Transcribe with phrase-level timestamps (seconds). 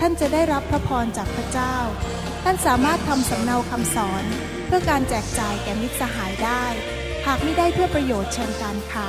[0.00, 1.76] ท่านจะได้รับพระพรจากพระเจ้า
[2.44, 4.24] ท่านสามารถทำสำเนาคำสอน
[4.66, 6.64] เพื่อการแจกจ่ายแก่มิตรสหายได้
[7.26, 9.08] หากไม่ได้เพื่อประโยชน์เชิงการค้า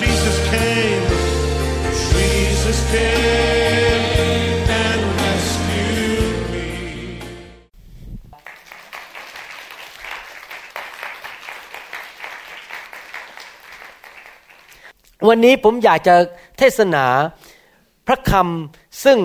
[0.00, 1.06] Jesus came,
[2.12, 4.04] Jesus came
[4.84, 6.66] and rescued me.
[15.28, 16.14] วันนี้ผมอยากจะ
[16.58, 17.06] เทศนา
[18.08, 19.18] พระคำซึ่ง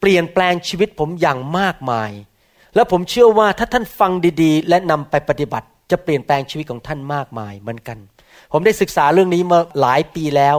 [0.00, 2.10] เปลี่ยนแปลงชีวิตผมอย่างมากมาย
[2.74, 7.98] และผมเชื่อว่าถ้าท่านฟังดีๆ และนำไปปฏิบัติจะเปลี่ยนแปลงชีวิตของท่านมากมายเหมือนกัน
[8.52, 10.56] ผมได้ศึกษาเรื่องนี้มาหลายปีแล้ว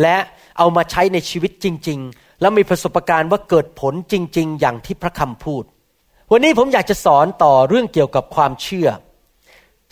[0.00, 0.16] และ
[0.58, 5.64] เอามาใช้ในชีวิตจริง ๆ แล้วมีประสบการณ์ว่าเกิดผลจริง ๆ อย่างที่พระคำพูด
[6.32, 8.88] วันนี้ผมอยากจะสอนต่อเรื่องเกี่ยวกับความเชื่อ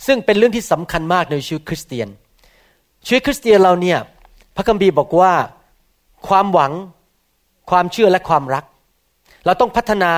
[0.07, 2.07] ซึ่งเป็นเรื่องที่สำคัญมากในชีวิตคริสเตียน
[3.05, 3.99] ชีวิตคริสเตียนเราเนี่ย
[4.55, 5.33] พระคัมภีร์บอกว่า
[6.27, 6.71] ความหวัง
[7.69, 8.63] ความเชื่อและความรัก
[9.45, 10.11] เราต้องพัฒนา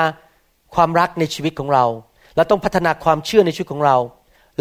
[0.76, 1.86] ความรักในชีวิตของเรา
[2.36, 3.98] เราต้องพัฒนาความเชื่อในชีวิตของเรา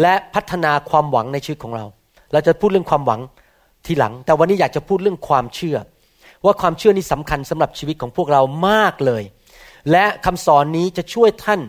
[0.01, 1.85] และพัฒนาความหวังในชีวิตของเรา
[2.33, 3.19] เราจะพูดเรื่องความหวัง
[3.85, 5.77] ทีหลัง แต่วันนี้อยากจะพูดเรื่องความเชื่อ
[6.45, 9.23] ว่าความเชื่อนี้สำคัญสำหรับชีวิตของพวกเรามากเลย
[9.91, 11.61] และคำสอนนี้จะช่วยท่าน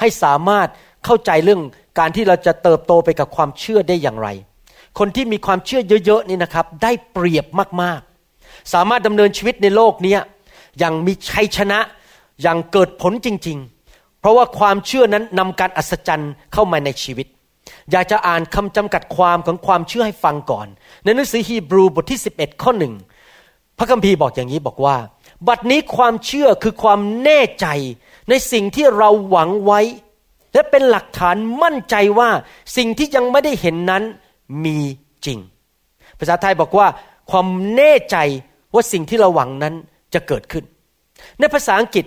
[0.00, 0.68] ให้สามารถ
[1.04, 1.60] เข้าใจเรื่อง
[1.98, 4.28] การที่เราจะเติบโตไปกับความเชื่อได้อย่างไร
[4.98, 7.46] คนที่มีความเชื่อเยอะๆนี่นะครับ ได้เปรียบ
[7.82, 10.16] มากๆ สามารถดำเนินชีวิตในโลกนี้
[10.78, 11.78] อย่างมีชัยชนะ
[12.42, 17.26] อย่างเกิดผลจริง ๆ เพราะว่าความเชื่อนั้นนำการอัศจรรย์เข้ามาในชีวิต
[17.90, 20.66] อยากจะอ่านคำจำกัดความของความเชื่อให้ฟังก่อน
[21.04, 22.94] ในหนังสือฮีบรูบทที่ 11 ข้อหนึ่ง
[23.78, 24.96] พระคัมภีร์บอกอย่างนี้บอกว่า
[25.48, 27.66] บัดนี้ความเชื่อคือความแน่ใจ
[28.28, 29.80] ในสิ่งที่เราหวังไว้
[30.52, 32.30] และเป็นหลักฐานมั่นใจว่า
[32.76, 34.02] สิ่งที่ยังไม่ได้เห็นนั้น
[34.64, 34.78] มี
[35.26, 35.38] จริง
[36.18, 36.86] ภาษาไทยบอกว่า
[37.30, 38.16] ความแน่ใจ
[38.74, 39.74] ว่าสิ่งที่เราหวังนั้น
[40.16, 40.64] จะเกิดขึ้น
[41.38, 42.04] ในภาษาอังกฤษ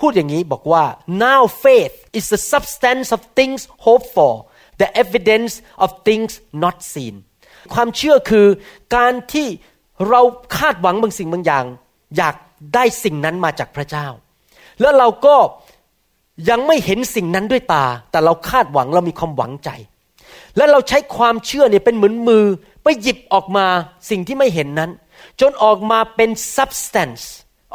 [0.00, 0.84] พูดอย่างนี้บอกว่า
[1.24, 4.32] now faith is the substance of things hoped for
[4.80, 5.52] the evidence
[5.84, 6.32] of things
[6.64, 7.14] not seen
[7.74, 8.46] ความเชื่อคือ
[8.96, 9.48] การที่
[10.08, 10.20] เรา
[10.56, 11.64] คาดหวังบางสิ่งบางอย่าง
[12.16, 12.34] อยาก
[12.74, 14.06] ได้สิ่งนั้นมาจากพระเจ้า
[14.80, 15.36] แล้วเราก็
[16.50, 19.70] ยังไม่เห็นสิ่งนั้นด้วยตา แต่เราคาดหวังเรามีความหวังใจ
[20.56, 22.44] และเราใช้ความเชื่อเนี่ยเป็นเหมือนมือ
[22.82, 23.66] ไปหยิบออกมา
[24.10, 24.90] สิ่งที่ไม่เห็นนั้น
[25.40, 27.24] จนออกมาเป็น substance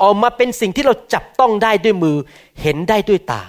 [0.01, 2.17] ออกมาเป็นสิ่งที่เราจับต้องได้ด้วยมือ
[2.61, 3.41] เห็นได้ด้วยตา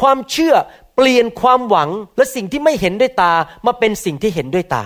[0.00, 0.54] ความเชื่อ
[0.96, 3.32] เปลี่ยนความหวังและสิ่งที่ไม่เห็นด้วยตา
[3.66, 4.84] มาเป็นสิ่งที่เห็นด้วยตา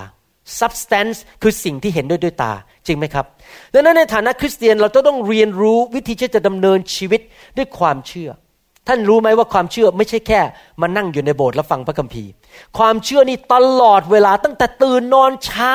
[0.60, 2.52] substance คือสิ่งที่เห็นด้วยด้วยตา
[2.86, 3.26] จริงไหมครับ
[3.72, 7.20] ดังนั้นในฐานะคริสเตียนเราต้องเรียนรู้วิธีที่จะดำเนินชีวิต
[7.56, 8.30] ด้วยความเชื่อ
[8.88, 10.40] ท่านรู้ไหมว่าความเชื่อไม่ใช่แค่
[10.80, 12.30] มานั่งอยู่ในโบสถ์แล้วฟังพระคัมภีร์
[12.78, 15.74] ความเชื่อนี่ตลอดเวลาตั้งแต่ตื่นนอนเช้า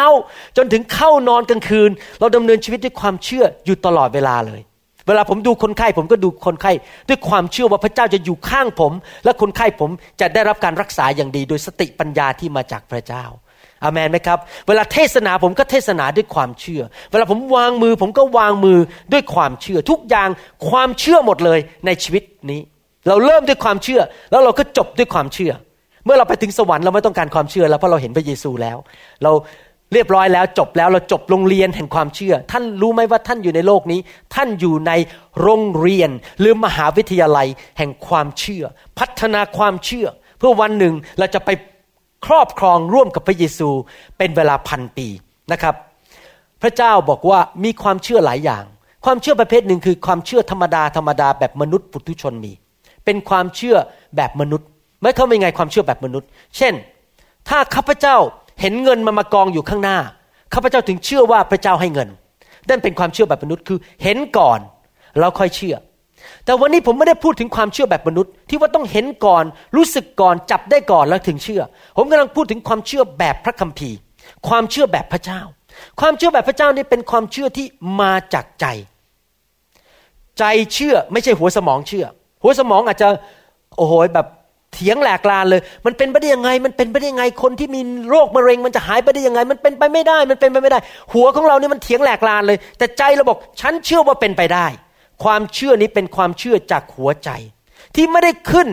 [0.57, 4.61] จนถึงเข้านอนกลางคืน เราดำเนินชีวิตด้วยความเชื่ออยู่ตลอดเวลาเลย
[5.09, 6.71] เวลาผมดูคนไข้ผมก็ดูคนไข้
[7.09, 8.93] ด้วยความเชื่อว่าพระเจ้าจะอยู่ข้างผม
[9.25, 9.89] และคนไข้ผม
[10.21, 13.25] จะได้รับการรักษาอย่างดี โดยสติปัญญาที่มาจากพระเจ้า
[13.83, 16.81] อามันไหมครับ เวลาเทศนาผมก็เทศนาด้วยความเชื่อ
[17.11, 18.79] เวลาผมวางมือผมก็วางมือ
[19.13, 20.29] ด้วยความเชื่อ ทุกอย่าง
[20.69, 22.61] ความเชื่อหมดเลยในชีวิตนี้
[23.07, 25.51] เราเริ่มด้วยความเชื่อ แล้วเราก็จบด้วยความเชื่อ
[26.05, 28.77] เมื่อเราไปถึงสวรรค์เราไม่ต้องการความเชื่อแล้วเพราะเราเห็นพระเยซูแล้ว
[29.23, 29.31] เรา
[29.93, 33.99] เรียบร้อยแล้วจบแล้วเราจบโรงเรียนแห่งความเชื่อ ท่านรู้ไหมว่าท่านอยู่ในโลกนี้
[34.35, 34.91] ท่านอยู่ใน
[35.41, 38.63] โรงเรียน หรือมหาวิทยาลัยแห่งความเชื่อ
[38.99, 40.07] พัฒนาความเชื่อ
[40.37, 41.49] เพื่อวันหนึ่งเราจะไป
[42.25, 43.69] ครอบครองร่วมกับพระเยซู
[44.17, 45.07] เป็นเวลาพันปี
[45.51, 45.75] นะครับ
[46.61, 48.63] พระเจ้าบอกว่ามีความเชื่อหลายอย่าง
[49.05, 52.53] ความเชื่อประเภทหนึ่งคือความเชื่อธรรมดาธรรมดาแบบมนุษย์ปุถุชนมี
[53.05, 53.75] เป็นความเชื่อ
[54.15, 54.67] แบบมนุษย์
[55.01, 56.27] ไม่เข้าเป็นไงความเชื่อแบบมนุษย์
[56.57, 56.73] เช่น
[57.49, 58.15] ถ้าข้าพเจ้า
[58.61, 59.97] เห็นเงินมามากองอยู่ข้างหน้า
[60.53, 62.09] ข้าพเจ้าถึงเชื่อว่าพระเจ้าให้เงิน
[62.69, 64.59] นั่นเป็นความเชื่อแบบมนุษย์คือเห็นก่อน
[65.19, 65.75] แล้วค่อยเชื่อ
[66.45, 69.43] แต่วันนี้ผมไม่ได้พูดถึงความเชื่อแบบมนุษย์ ที่ว่าต้องเห็นก่อน
[69.75, 71.61] รู้สึกก่อนจับได้ก่อนแล้วถึงเชื่อ
[71.97, 73.97] ผมกำลังพูดถึงความเชื่อแบบพระคัมภีร์
[74.47, 75.41] ความเชื่อแบบพระเจ้า
[75.99, 77.65] ความเชื่อแบบพระเจ้านี่เป็นความเชื่อที่
[78.01, 78.65] มาจากใจ
[80.39, 82.05] ใจเชื่อไม่ใช่หัวสมองเชื่อ
[82.43, 83.07] หัวสมองอาจจะ
[83.77, 84.27] โอ้โหแบบ
[84.73, 90.79] เถียงแหลกลานเลย มันเป็นไปได้ยังไง มันเป็นไปได้ยังไง คนที่มีโรคมะเร็ง มันจะหายไปได้ยังไง มันเป็นไปไม่ได้ มันเป็นไปไม่ได้
[91.13, 94.67] หัวของเราเนี่ยมันเถียงแหลกลานเลย แต่ใจเราบอก ฉันเชื่อว่าเป็นไปได้
[95.23, 97.29] ความเชื่อนี้เป็นความเชื่อจากหัวใจ
[97.95, 98.67] ที่ไม่ได้ขึ้น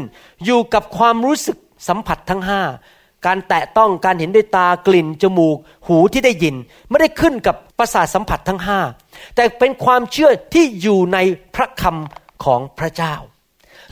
[0.45, 1.57] อยู่กับความรู้สึก
[1.89, 2.63] สัมผัสทั้งห้า
[3.27, 5.57] การแตะต้องการเห็นด้วยตากลิ่นจมูก
[5.87, 6.55] หูที่ได้ยิน
[6.91, 8.81] ไม่ได้ขึ้นกับประสาทสัมผัสทั้งห้า
[9.35, 11.19] แต่เป็นความเชื่อที่อยู่ใน
[11.55, 13.15] พระคำของพระเจ้า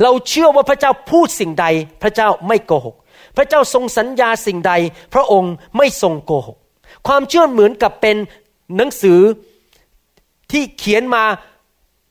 [0.03, 1.67] เราเชื่อว่าพระเจ้าพูดสิ่งใด
[2.03, 2.97] พระเจ้าไม่โกหก
[3.37, 4.73] พระเจ้าทรงสัญญาสิ่งใด
[5.15, 6.57] พระองค์ไม่ทรงโกหก
[7.07, 8.17] ความเชื่อเหมือนกับเป็น
[8.77, 9.21] หนังสือ
[10.53, 11.25] ที่เขียนมา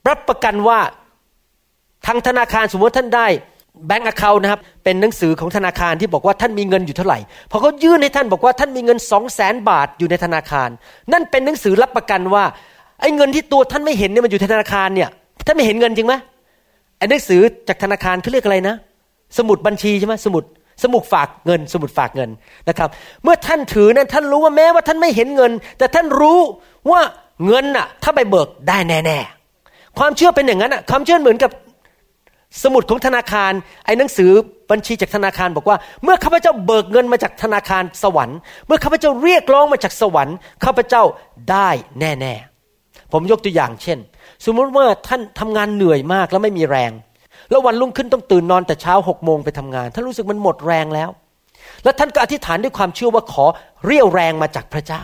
[0.10, 0.80] รับประกันว่า
[2.06, 3.28] ทางธนาคารสมมติท่านได้
[3.88, 7.20] แบงก์อเคานะครับเป็นหนังสือของธนาคารที่บอกว่าท่านมีเงินอยู่เท่าไหร่
[7.52, 10.70] พอเขายื่นให้ท่านบอกว่าท่านมีเงินสองแสนบาทอยู่ในธนาคาร
[11.14, 12.44] นั่นเป็นหนังสือรับประกันว่า
[13.02, 15.10] ไอ้เงินที่ตัวท่านไม่เห็นเนี่ยมันอยู่ในธนาคารเนี่ย
[15.46, 16.14] ท่านไม่เห็นเงินจริงไหม
[17.04, 18.76] อ้หนังสือจากธนาคารเขาเรียกอะไรนะ
[19.38, 20.44] สมุดบัญชีใช่ไหมสมุด
[20.84, 22.30] สมุดฝากเงิน สมุดฝากเงิน
[22.70, 22.90] นะครับ
[23.24, 26.40] เมื่อท่านถือนั้นท่านรู้ว่าแม้ว่าท่านไม่เห็นเงิน แต่ท่านรู้
[26.92, 27.02] ว่า
[27.46, 31.52] เงินน่ะ ถ้าไปเบิกได้แน่ๆความเชื่อเป็นอย่างนั้นอะความเชื่อเหมือนกับ
[32.64, 33.52] สมุดของธนาคาร
[33.86, 34.32] ไอ้หนังสือ
[34.72, 40.36] บัญชีจากธนาคารบอกว่า เมื่อข้าพเจ้าเบิกเงินมาจากธนาคารสวรรค์ เมื่อข้าพเจ้าเรียกร้องมาจากสวรรค์
[40.66, 41.04] ข้าพเจ้า
[41.52, 41.70] ได้
[42.00, 42.34] แน่
[42.74, 44.00] ๆ ผมยกตัวอย่างเช่น
[44.46, 46.92] สมมติว่าท่านทำงานเหนื่อยมากแล้วไม่มีแรง
[47.50, 51.10] แล้ววันรุ่งขึ้นต้องตื่นนอนแต่เช้าหกโมงไปทำงาน ท่านรู้สึกมันหมดแรงแล้ว
[51.84, 53.46] แล้วท่านก็อธิษฐานด้วยความเชื่อว่าขอ
[53.86, 55.04] เรียวแรงมาจากพระเจ้า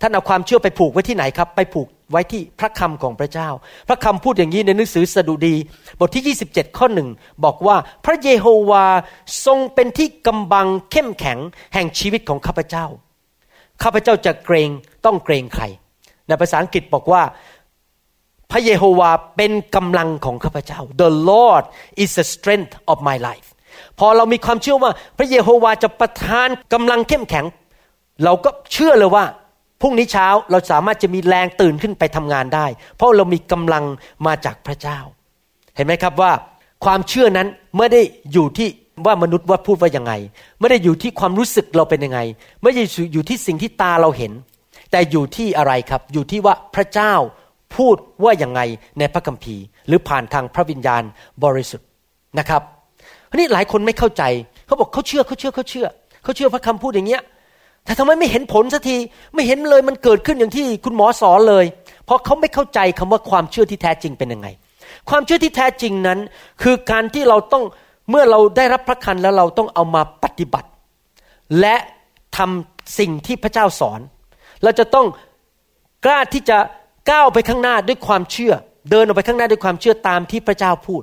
[0.00, 3.48] ท่านเอาความเชื่อไปผูกไว้ที่ไหนครับ ไปผูกไว้ที่พระคำของพระเจ้า
[3.88, 5.54] พระคำพูดอย่างนี้ในหนังสือสดุดี
[5.98, 7.08] บทที่ 27 ข้อหนึ่ง
[7.44, 8.86] บอกว่าพระเยโฮวา
[9.46, 11.38] ทรงเป็นที่กำบังเข้มแข็ง
[11.74, 12.86] แห่งชีวิตของข้าพเจ้า
[13.82, 14.70] ข้าพเจ้าจะเกรง
[15.04, 15.64] ต้องเกรงใคร
[16.26, 17.22] ในภาษาอังกฤษบอกว่า
[18.50, 21.64] พระเยโฮวาเป็นกำลังของข้าพเจ้า The Lord
[22.02, 23.48] is the strength of my life
[23.98, 27.46] พอเรามีความเชื่อว่าพระเยโฮวาจะประทานกำลังเข้มแข็ง
[28.24, 29.24] เราก็เชื่อเลยว่า
[29.80, 32.66] พรุ่งนี้เช้าเราสามารถจะมีแรงตื่นขึ้นไปทำงานได้
[32.96, 33.84] เพราะเรามีกำลัง
[34.26, 34.98] มาจากพระเจ้า
[35.76, 36.32] เห็นไหมครับว่า
[36.84, 37.48] ความเชื่อนั้น
[37.78, 38.02] ไม่ได้
[38.32, 38.68] อยู่ที่
[39.06, 40.12] ว่ามนุษย์ว่าพูดว่ายังไง
[40.60, 42.20] ไม่ได้อยู่ที่ความรู้สึกเราเป็นยังไง
[42.62, 42.82] ไม่ได้
[43.12, 44.32] อยู่ที่สิ่งที่ตาเราเห็น
[44.90, 47.14] แต่อยู่ที่อะไรครับ อยู่ที่ว่าพระเจ้า
[47.76, 48.60] พูดว่าอย่างไง
[48.98, 51.02] ในพระคัมภีร์ หรือผ่านทางพระวิญญาณ
[51.44, 51.86] บริสุทธิ์
[52.38, 52.62] นะครับ
[53.30, 54.22] ทีนี้หลายคนไม่เข้าใจ
[54.66, 55.86] เขาบอกเขาเชื่อเขาเชื่อเขาเชื่อ
[56.24, 57.22] เขาเชื่อพระคำพูดอย่างเงี้ย
[57.84, 58.96] แต่ทำไมไม่เห็นผลสักที
[59.34, 61.64] ไม่เห็นเลยมันเกิดขึ้นอย่างที่คุณหมอสอนเลย
[62.04, 64.48] เพราะเขาไม่เข้าใจคำว่าความเชื่อที่แท้จริงเป็นยังไง
[65.08, 66.18] ความเชื่อที่แท้จริงนั้น
[66.62, 67.64] คือการที่เราต้อง
[68.10, 70.68] เมื่อเราได้รับพระคันแล้วเราต้องเอามาปฏิบัติ
[71.60, 71.76] และ
[72.36, 74.00] ทำสิ่งที่พระเจ้าสอน
[74.62, 75.06] เราจะต้อง
[76.04, 76.58] กล้าที่จะ
[77.10, 78.52] ก้าวไปข้างหน้าด้วยความเชื่อ
[78.90, 81.02] เดินออกไปข้างหน้าด้วยความเชื่อตามที่พระเจ้าพูด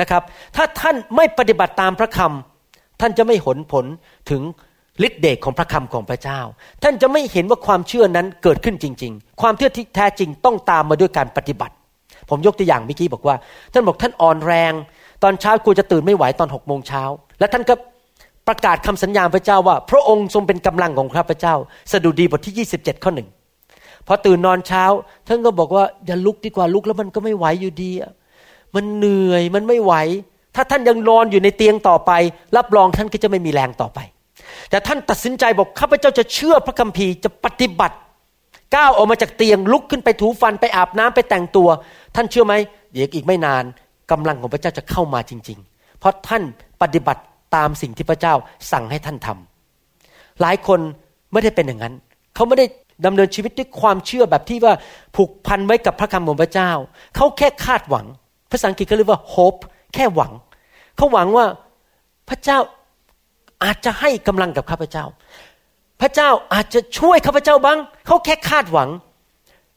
[0.00, 0.22] นะครับ
[0.56, 3.84] ถ้าท่านไม่ปฏิบัติตามพระคำท่านจะไม่หนผล
[4.30, 4.42] ถึง
[5.06, 6.40] ฤทธิเดชของพระคำของพระเจ้า
[6.82, 11.74] ท่านจะไม่เห็นว่าความเชื่อนั้นเกิดขึ้นจริง ๆ ความเชื่อที่แท้จริงต้องตามมาด้วยการปฏิบัติ
[12.30, 13.36] ผมยกตัวอย่างเมื่อกี้บอกว่า
[13.72, 14.72] ท่านบอกท่านอ่อนแรง
[15.22, 17.02] ตอนเช้ากลัวจะตื่นไม่ไหวตอนหกโมงเช้า
[17.38, 17.74] และท่านก็
[18.48, 21.54] ประกาศคำสัญญาพระเจ้าว่า พระองค์ทรงเป็นกำลังของข้าพเจ้า
[21.92, 23.28] สดุดีบทที่ 27 ข้อหนึ่ง
[24.06, 24.84] พอตื่นนอนเช้า
[25.28, 27.90] ท่านก็บอกว่าอย่าลุกดีกว่าลุกแล้วมันก็ไม่ไหวอยู่ดี
[28.74, 29.94] มันเหนื่อยมันไม่ไหว
[30.54, 32.12] ถ้าท่านยังนอนอยู่ในเตียงต่อไป
[32.56, 33.98] รับรองท่านก็จะไม่มีแรงต่อไป
[34.70, 37.96] แต่ท่านตัดสินใจบอกข้าพเจ้าจะเชื่อพระคัมภีร์จะปฏิบัติ
[38.76, 41.68] ก้าวออกมาจากเตียงลุกขึ้นไปถูฟันไปอาบน้ำไปแต่งตัว
[42.14, 42.54] ท่านเชื่อไหม
[42.92, 43.64] เดี๋ยวอีกไม่นาน
[44.10, 46.42] กำลังของพระเจ้าจะเข้ามาจริง ๆ เพราะท่าน
[46.82, 47.22] ปฏิบัติ
[47.56, 48.34] ตามสิ่งที่พระเจ้า
[48.72, 50.80] สั่งให้ท่านทำหลายคน
[51.32, 51.94] ไม่ได้เป็นอย่างนั้น
[52.34, 52.66] เขาไม่ได้
[53.04, 54.74] ดำเนินชีวิตด้วยความเชื่อแบบที่ว่า
[55.16, 56.70] ผูกพันไว้กับพระคำของพระเจ้า
[57.16, 58.06] เขาแค่คาดหวัง
[58.50, 59.60] ภาษาอังกฤษเขาเรียกว่า hope
[59.94, 60.32] แค่หวัง
[60.96, 61.46] เขาหวังว่า
[62.28, 62.58] พระเจ้า
[63.64, 65.04] อาจจะให้กำลังกับข้าพเจ้า
[66.00, 68.88] พระเจ้าอาจจะช่วยข้าพเจ้าบ้าง เขาแค่คาดหวัง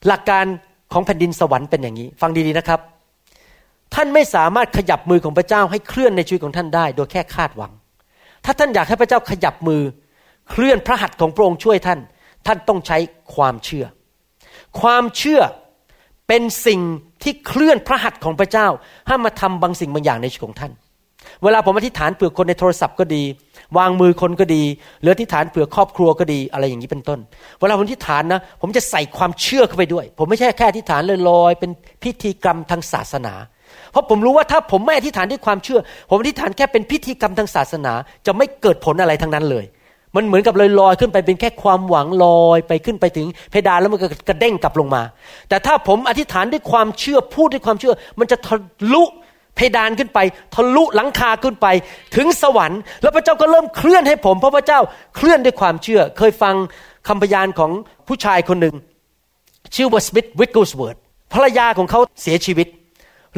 [0.07, 0.45] หลักการ
[0.93, 2.79] ของแผ่นดินสวรรค์เป็นอย่างนี้ ฟังดีๆนะครับ
[3.93, 7.71] ท่านไม่สามารถขยับมือของพระเจ้าให้เคลื่อนในชีวิตของท่านได้ โดยแค่คาดหวัง
[8.45, 9.81] ถ้าท่านอยากให้พระเจ้าขยับมือ
[10.49, 11.99] เคลื่อนพระหัตถ์ของพระองค์ช่วยท่าน
[12.47, 12.97] ท่านต้องใช้
[13.35, 13.85] ความเชื่อ
[14.81, 15.41] ความเชื่อ
[16.27, 16.81] เป็นสิ่ง
[17.23, 18.67] ที่เคลื่อนพระหัตถ์ของพระเจ้า
[19.07, 20.71] ให้มาทำบางสิ่งบางอย่างในชีวิตของท่าน
[21.43, 23.23] เวลาผมอธิษฐานเผื่อคนในโทรศัพท์ก็ดี
[23.77, 24.63] วางมือคนก็ดี
[25.01, 27.19] หรือที่ฐานเผื่อครอบครัวก็ดีอะไรอย่างนี้เป็นต้น
[27.59, 31.71] เวลาผมที่ฐานนะ ผมจะใส่ความเชื่อเข้าไปด้วย ผมไม่ใช่แค่ที่ฐานลอยๆเป็น
[32.03, 33.33] พิธีกรรมทางศาสนา
[33.91, 37.93] เพราะผมรู้ว่าถ้าผมไม่อธิษฐานด้วยความเชื่อ ผมอธิษฐานแค่เป็นพิธีกรรมทางศาสนา
[38.25, 39.65] จะไม่เกิดผลอะไรทั้งนั้นเลย
[40.15, 45.01] มันเหมือนกับลอยลอยขึ้นไปเป็นแค่ความหวังลอยไปขึ้นไปถึงเพดานแล้วมันก็กระเด้งกลับลงมา
[45.49, 48.57] แต่ถ้าผมอธิษฐานด้วยความเชื่อพูดด้วยความเชื่อ มันจะทะ
[48.93, 49.03] ลุ
[49.55, 50.19] เพดานขึ้นไป
[50.55, 51.67] ทะลุหลังคาขึ้นไป
[52.15, 54.79] ถึงสวรรค์ แล้วพระเจ้าก็เริ่มเคลื่อนให้ผม เพราะพระเจ้า
[55.15, 56.55] เคลื่อนด้วยความเชื่อ เคยฟัง
[57.07, 57.71] คำพยานของ
[58.07, 58.75] ผู้ชายคนหนึ่ง
[59.75, 60.97] ชื่อว่าสมิธวิกเกิลสเวิร์ธ
[61.33, 62.67] ภรรยาของเขาเสียชีวิต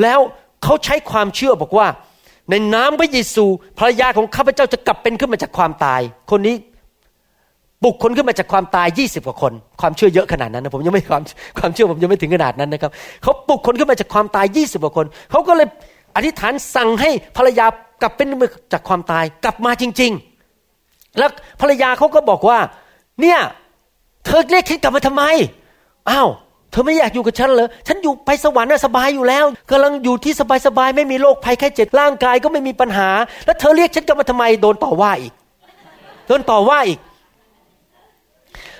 [0.02, 0.20] แล้ว
[0.64, 1.88] เขาใช้ความเชื่อบอกว่า
[2.50, 3.46] ในน้ำพระเยซู
[3.80, 6.02] ภรรยาของข้าพเจ้าจะกลับเป็นขึ้นมาจากความตาย
[6.32, 6.56] คนนี้
[7.84, 11.24] ปลุกคนขึ้นมาจากความตายยี่สิบกว่าคน ความเชื่อเยอะขนาดนั้นนะผมยังไม่ความ
[11.60, 12.92] ความเชื่อผมยังไม่ถึงขนาดนั้นนะครับ
[13.24, 15.68] เขาปลุกคนขึ้นมาจากความตายยี่สิบกว่าคนเขาก็เลย
[16.16, 17.66] อธิษฐานสั่งให้ภรรยา
[18.02, 20.12] กลับเป็นมาจากความตายกลับมาจริง
[20.66, 21.30] ๆ แล้ว
[21.62, 22.60] ภรรยาเขาก็บอกว่า
[23.22, 23.40] เนี่ย
[24.26, 25.24] เธอเรียกฉันกลับมาทำไม
[26.10, 26.30] อ้าว
[26.72, 30.34] เธอไม่อยากอยู่กับฉันเหรอ ฉันอยู่ไปสวรรค์สบายอยู่แล้วกำลังอยู่ที่
[30.66, 33.10] สบายๆไม่มีโรคภัยแค่เจ็บร่างกายก็ไม่มีปัญหา
[33.46, 35.34] แล้วเธอเรียกฉันกลับมาทำไมโดนต่อว่าอีก
[36.28, 37.00] โดนต่อว่าอีก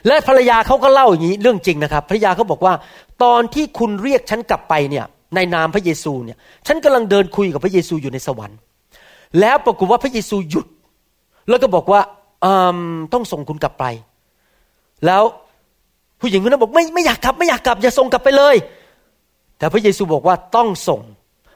[0.08, 2.74] และภรรยาเขาก็เล่าอย่างนี้เรื่องจริงนะครับ ภรรยาเขาบอกว่า
[3.24, 5.06] ตอนที่คุณเรียกฉันกลับไปเนี่ย
[5.36, 8.58] ในนามพระเยซูเนี่ย ฉันกำลังเดินคุยกับพระเยซูอยู่ในสวรรค์
[9.40, 10.66] แล้วปรากฏว่าพระเยซูหยุด
[11.50, 12.02] แล้วก็บอกว่า
[13.14, 13.86] ต้องส่งคุณกลับไป
[15.06, 15.24] แล้ว
[16.22, 18.56] ผู้หญิงคนนั้นบอกไม่ไม่อยากกลับไม่อยากกลับอย่าส่งกลับไปเลย
[19.58, 21.02] แต่พระเยซูบอกว่าต้องส่ง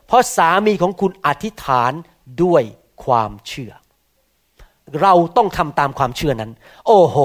[0.08, 1.92] เพราะสามีของคุณอธิษฐาน
[2.44, 2.64] ด้วย
[3.04, 3.72] ความเชื่อ
[5.02, 6.52] เราต้องทำตามความเชื่อนั้น
[6.88, 7.18] โอ้โห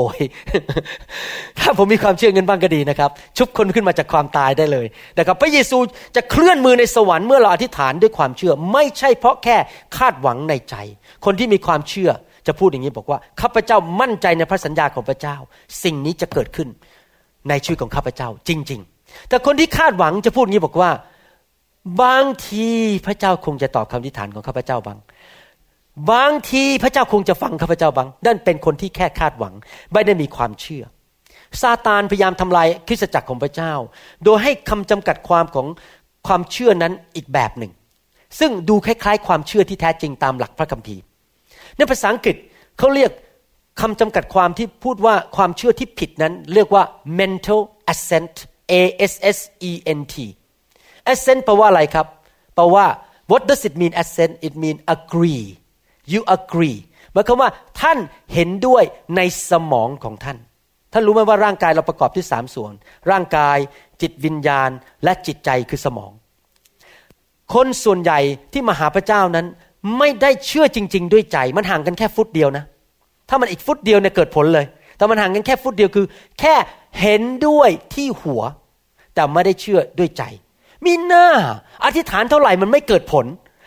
[1.58, 4.86] ถ้าผมมีความเชื่อเงินบ้างก็ดีนะครับ ชุบคนขึ้นมาจากความตายได้เลย
[5.18, 5.78] นะครับพระเยซู
[6.16, 9.56] จะเคลื่อนมือในสวรรค์เมื่อเราอธิษฐานด้วยความเชื่อ ไม่ใช่เพราะแค่
[9.96, 10.74] คาดหวังในใจ
[11.24, 12.10] คนที่มีความเชื่อ
[12.46, 15.36] จะพูดอย่างนี้บอกว่าข้าพเจ้ามั่นใจในพระสัญญาของพระเจ้า
[15.84, 16.68] สิ่งนี้จะเกิดขึ้น
[17.48, 20.90] ในชีวิตของข้าพเจ้า จริง ๆ แต่คนที่คาดหวังจะพูดงี้บอกว่า
[22.02, 22.68] บางที
[23.06, 24.98] พระเจ้าคงจะตอบคำอธิฐานของข้าพเจ้าบาง
[26.12, 29.54] บางทีพระเจ้าคงจะฟังข้าพเจ้าบางนั่นเป็นคนที่แค่คาดหวัง
[29.92, 30.84] ไม่ได้มีความเชื่อ
[31.62, 33.72] ซาตานพยายามทำลายคริสตจักรของพระเจ้า
[34.24, 35.66] โดยให้คำจำกัดความของ
[36.26, 37.72] ความเชื่อนั้นอีกแบบหนึ่ง
[38.38, 41.02] ซึ่งดูคล้ายๆ ความเชื่อที่แท้จริงตามหลักพระคัมภีร์
[41.76, 42.36] ในภาษาอังกฤษ
[42.78, 43.10] เขาเรียก
[43.80, 46.82] คำจำกัดความที่พูดว่าความเชื่อที่ผิดนั้น เรียกว่า
[47.20, 47.60] mental
[47.92, 48.36] assent
[48.80, 49.38] a s s
[49.70, 50.14] e n t
[51.12, 52.06] assent แปลว่าอะไรครับ
[52.54, 52.86] แปลว่า
[53.30, 55.44] what does it mean assent it mean agree
[56.12, 56.78] you agree
[57.12, 57.98] หมายความว่าท่าน
[58.34, 58.82] เห็นด้วย
[59.16, 59.20] ใน
[59.50, 60.38] สมองของท่าน
[60.92, 62.72] ท่านรู้ไหมว่าร่างกายเราประกอบที่สามส่วน
[63.10, 63.58] ร่างกาย
[64.02, 64.70] จิตวิญญาณ
[65.04, 66.12] และจิตใจคือสมอง
[67.54, 68.20] คนส่วนใหญ่
[68.52, 69.46] ที่มาหาพระเจ้านั้น
[69.98, 72.64] ไม่ได้เชื่อจริง ๆ ด้วยใจ มันห่างกันแค่ฟุตเดียวนะ
[73.28, 74.66] ถ้ามันอีกฟุตเดียวเนี่ยเกิดผลเลย
[74.96, 76.06] แต่มันห่างกันแค่ฟุตเดียวคือ
[76.40, 76.54] แค่
[77.00, 78.42] เห็นด้วยที่หัว
[79.14, 80.22] แต่ไม่ได้เชื่อด้วยใจ
[80.84, 81.26] มีหน้า
[81.84, 83.26] อธิษฐานเท่าไหร่มันไม่เกิดผล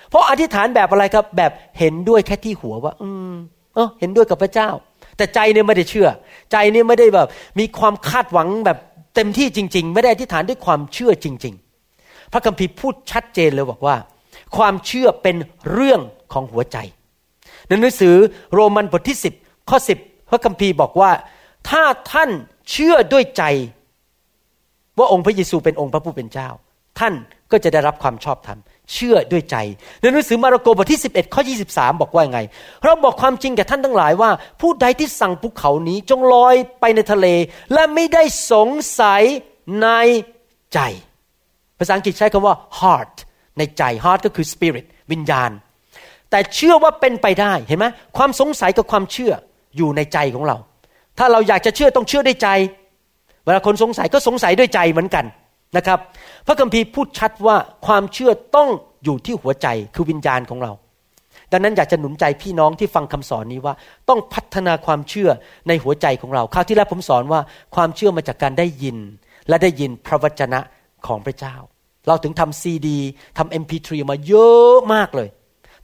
[0.09, 3.33] เพราะอธิษฐานแบบอะไรครับ แบบเห็นด้วยแค่ที่หัวว่า อืม
[3.75, 4.69] เออเห็นด้วยกับพระเจ้า
[5.17, 6.07] แต่ใจเนี่ยไม่ได้เชื่อ
[6.51, 7.27] ใจเนี่ยไม่ได้แบบ
[7.59, 8.77] มีความคาดหวังแบบ
[9.15, 11.53] เต็มที่จริง ๆ ไม่ได้อธิษฐานด้วยความเชื่อจริง
[11.93, 13.95] ๆ พระคัมภีร์พูดชัดเจนเลยบอกว่า
[14.57, 15.35] ความเชื่อเป็น
[15.71, 16.01] เรื่อง
[16.33, 16.77] ของหัวใจ
[17.67, 18.15] ในหนังสือ
[18.53, 19.33] โรมันบทที่สิบ
[19.71, 19.97] ข้อสิบ
[20.29, 21.11] พระคัมภีร์บอกว่า
[21.69, 22.29] ถ้าท่าน
[22.71, 23.43] เชื่อด้วยใจ
[24.97, 26.49] ว่าองค์พระเยซูเป็นองค์พระผู้เป็นเจ้า
[26.99, 27.13] ท่าน
[27.51, 28.59] ก็จะได้รับความชอบธรรม
[28.93, 29.55] เชื่อด้วยใจ
[30.01, 32.39] ในหนังสือมาระโกบทที่ 11 ข้อ 23 บอกว่าไง
[32.83, 34.29] เราบอกความจริงแก่ท่านทั้งหลายว่า
[34.61, 37.27] ผู้ใดที่สั่งภูเขานี้จงลอยไปในทะเล
[37.73, 39.21] และไม่ได้สงสัย
[39.81, 39.89] ใน
[40.73, 40.79] ใจ
[41.77, 43.15] ภาษาอังกฤษใช้คำว่า heart
[43.57, 45.51] ในใจ heart ก็คือ spirit วิญญาณ
[46.29, 47.85] แต่เชื่อว่าเป็นไปได้เห็นไหม
[48.17, 49.33] ความสงสัยกับความเชื่อ
[49.77, 50.57] อยู่ในใจของเรา
[51.17, 52.49] ถ้าเราอยากจะเชื่อต้องเชื่อด้วยใจ
[53.45, 55.25] เวลาคนสงสัยก็สงสัยด้วยใจเหมือนกัน
[55.77, 55.99] นะครับ
[56.47, 57.55] พระคัมภีร์พูดชัดว่า
[57.87, 58.69] ความเชื่อต้อง
[59.03, 60.71] อยู่ที่หัวใจคือวิญญาณของเรา
[61.51, 63.73] ดังนั้นอยากจะหนุนใจพี่น้องที่ฟังคำสอนนี้ว่า
[64.09, 65.29] ต้องพัฒนาความเชื่อ
[65.67, 67.41] ในหัวใจของเราคราวที่แล้วผมสอนว่า
[67.75, 68.97] ความเชื่อมาจากการได้ยิน
[69.49, 70.59] และได้ยินพระวจนะ
[71.07, 71.55] ของพระเจ้า
[72.07, 72.99] เราถึงทำซีดี
[73.37, 75.29] ทำเอ็มพีทรีมาเยอะมากเลย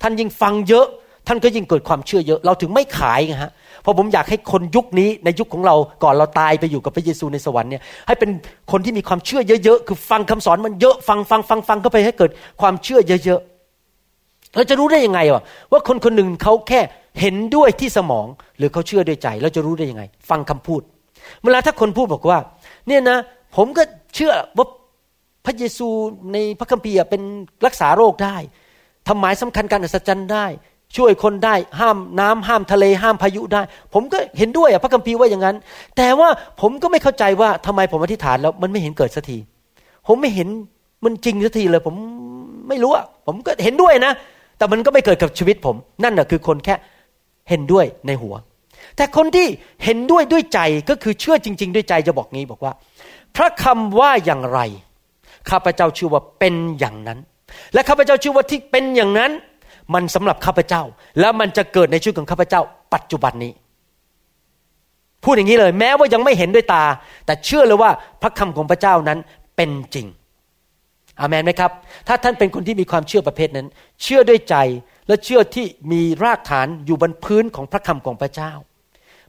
[0.01, 0.87] ท่านยิ่งฟังเยอะ
[1.27, 8.29] ท่านก็ยิ่งเกิดความเชื่อเยอะเราถึงไม่ขายไงฮะเพราะผมอยากให้คนยุคนี้ในยุคของเราก่อนเราตายไปอยู่กับพระเยซูในสวรรค์เนี่ยให้เป็น
[8.71, 12.31] คนที่มีความเชื่อเยอะๆคือฟังคำสอนมันเยอะฟังฟังฟังฟังเข้าไปให้เกิด
[12.61, 16.81] ความเชื่อเยอะๆเราจะรู้ได้ยังไงวะว่าคนคนหนึ่งเขาแค่
[17.21, 18.25] เห็นด้วยที่สมอง
[18.57, 20.81] หรือเขาเชื่อด้วยใจเราจะรู้ได้ยังไง ฟังคำพูด
[21.43, 22.39] เวลาถ้าคนพูดบอกว่า
[22.87, 23.17] เนี่ยนะ
[23.55, 23.83] ผมก็
[24.15, 24.67] เชื่อว่า
[25.45, 25.87] พระเยซู
[26.33, 27.21] ในพระคัมภีร์เป็น
[27.65, 28.35] รักษาโรคได้
[29.07, 30.45] ทำหมายสำคัญการอัศจรรย์ได้
[30.97, 33.61] ช่วยคนได้ห้ามน้ำห้ามทะเลห้ามพายุได้
[33.93, 35.55] ผมก็เห็นด้วยพระคัมภีร์ว่าอย่างนั้น
[35.97, 36.29] แต่ว่า
[36.61, 39.37] ผมก็ไม่เข้าใจว่าทำไมผมอธิษฐานแล้วมันไม่เห็นเกิดสักที
[40.07, 40.47] ผมไม่เห็น
[41.03, 41.95] มันจริงสักทีเลย ผม
[42.69, 44.13] ไม่รู้อะผมก็เห็นด้วยนะ
[44.57, 46.75] แต่มันก็ไม่เกิดกับชีวิตผม นั่นแหะคือคนแค่
[47.49, 48.35] เห็นด้วยในหัว
[48.95, 49.47] แต่คนที่
[49.83, 52.73] เห็นด้วยด้วยใจก็คือเชื่อจริง ๆ ด้วยใจจะบอกงี้บอกว่า
[53.35, 54.59] พระคำว่าอย่างไร
[55.49, 57.19] ข้าพเจ้าเชื่อว่าเป็นอย่างนั้น
[57.73, 59.31] และข้าพเจ้าเชื่อว่าที่เป็นอย่างนั้น
[59.93, 60.83] มันสำหรับข้าพเจ้า
[61.19, 62.61] แล้วมันจะเกิดในชีวิตของข้าพเจ้า
[62.93, 63.53] ปัจจุบันนี้
[65.23, 66.83] พูดอย่างนี้เลย แม้ว่ายังไม่เห็นด้วยตา
[67.25, 67.91] แต่เชื่อเลยว่า
[68.21, 69.19] พระคำของพระเจ้านั้น
[69.55, 70.07] เป็นจริง
[71.19, 71.71] อามันไหมครับ
[72.07, 73.67] ถ้าท่านเป็นคนที่มีความเชื่อประเภทนั้น
[74.03, 74.55] เชื่อด้วยใจ
[75.07, 78.51] และเชื่อที่มีรากฐานอยู่บนพื้นของพระคำของพระเจ้า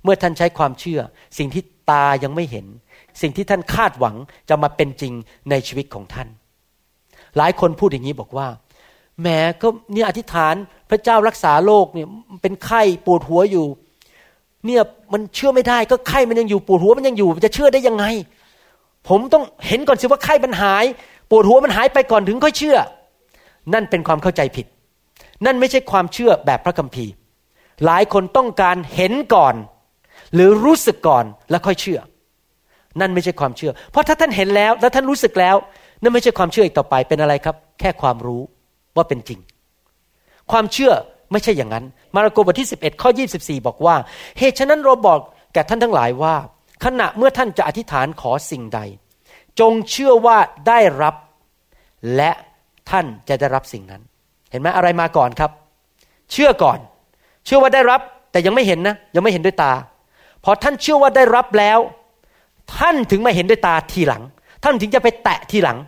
[0.03, 1.01] เมื่อท่านใช้ความเชื่อ
[1.39, 2.67] สิ่งที่ตายังไม่เห็น
[3.21, 4.17] สิ่งที่ท่านคาดหวัง
[4.49, 5.13] จะมาเป็นจริง
[5.51, 6.29] ในชีวิตของท่าน
[7.37, 8.49] หลายคนพูดอย่างนี้บอกว่า
[9.21, 9.29] แหม
[9.63, 10.55] ก็เนี่ยอธิษฐาน
[10.91, 12.07] พระเจ้ารักษาโรคเนี่ย
[12.43, 13.67] เป็นไข้ปวดหัวอยู่
[14.67, 14.83] เนี่ย
[15.13, 18.05] มันเชื่อไม่ได้ก็ไข้มันยังอยู่ปวดหัวมันยังอยู่จะเชื่อได้ยังไง
[19.09, 20.85] ผมต้องเห็นก่อนสิว่าไข้มันหาย
[21.31, 22.79] ปวดหัวมันหายไปก่อนถึงค่อยเชื่อ
[23.75, 24.67] นั่นเป็นความเข้าใจผิด
[25.47, 27.13] นั่นไม่ใช่ความเชื่อแบบพระคัมภีร์
[27.85, 29.55] หลายคนต้องการเห็นก่อน
[30.35, 32.01] หรือรู้สึกก่อนแล้วค่อยเชื่อ
[33.01, 35.57] นั่นไม่ใช่ความเชื่อ เพราะถ้าท่านเห็นแล้วแล้วท่านรู้สึกแล้ว
[36.03, 38.43] นั่นไม่ใช่ความเชื่ออีกต่อไปเป็นอะไรครับ แค่ความรู้
[38.99, 39.41] ว่าเป็นจริง
[40.51, 40.93] ความเชื่อ
[41.33, 43.97] ไม่ใช่อย่างนั้น มาระโกบทที่ 11 ข้อ 24 บอกว่า
[44.39, 45.19] เหตุฉะนั้นเราบอก
[45.53, 46.35] แก่ท่านทั้งหลายว่า
[46.85, 48.81] ขณะเมื่อท่านจะอธิษฐานขอสิ่งใด
[49.61, 50.39] จงเชื่อว่า
[50.69, 51.15] ได้รับ
[52.17, 52.31] และ
[52.91, 54.03] ท่านจะได้รับสิ่งนั้น
[54.51, 55.51] เห็นไหมอะไรมาก่อนครับ
[56.33, 56.79] เชื่อก่อน
[57.45, 58.01] เชื่อว่าได้รับ
[58.31, 59.73] แต่ยังไม่เห็นนะ ยังไม่เห็นด้วยตา
[60.45, 61.79] พอท่านเชื่อว่าได้รับแล้ว
[62.79, 64.23] ท่านถึงมาเห็นด้วยตาทีหลัง
[64.65, 65.79] ท่านถึงจะไปแตะทีหลัง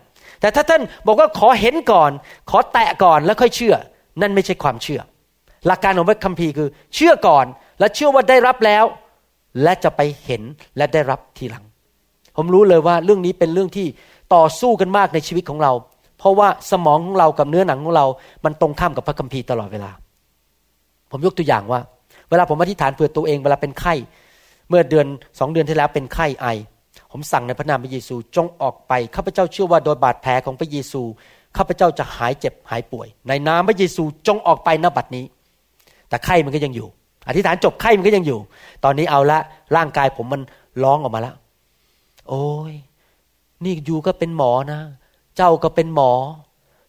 [0.40, 2.10] แต่ถ้าท่านบอกว่าขอเห็นก่อน
[2.50, 3.74] ขอแตะก่อนแล้วค่อยเชื่อ
[4.20, 5.00] นั่นไม่ใช่ความเชื่อ
[5.66, 7.46] หลักการของพระคัมภีร์คือ เชื่อก่อน
[7.78, 8.84] และเชื่อว่าได้รับแล้ว
[9.62, 10.42] และจะไปเห็น
[10.76, 11.64] และได้รับทีหลัง
[12.36, 13.86] ผมรู้เลยว่าเรื่องนี้เป็นเรื่องที่
[14.34, 15.72] ต่อสู้กันมากในชีวิตของเรา
[16.18, 18.06] เพราะว่าสมองของเรากับเนื้อหนังของเรา
[18.44, 19.90] มันตรงข้ามกับพระคัมภีร์ตลอดเวลา
[21.10, 21.80] ผมยกตัวอย่างว่า
[22.30, 23.94] เวลาผมอธิษฐานเพื่อตัวเองเวลาเป็นไข้
[24.68, 25.06] เมื่อเดือน
[25.38, 26.46] สองเดือนที่แล้วเป็นไข้ไอ
[27.10, 31.02] ผมสั่งในพระนามพระเยซูจงออกไปข้าพเจ้าเชื่อว่าโดยบาดแผลของพระเยซู
[31.56, 35.24] ข้าพเจ้าจะหายเจ็บหายป่วย ในนามพระเยซูจงออกไปณบัดนี้
[36.08, 36.88] แต่ไข้มันก็ยังอยู่
[37.28, 38.38] อธิษฐานจบไข้มันก็ยังอยู่
[38.84, 39.38] ตอนนี้เอาละ
[39.76, 40.42] ร่างกายผมมัน
[40.82, 41.34] ร้องออกมาแล้ว
[42.28, 42.74] โอ้ย
[43.64, 44.80] นี่อยู่ก็เป็นหมอนะ
[45.36, 46.12] เจ้าก็เป็นหมอ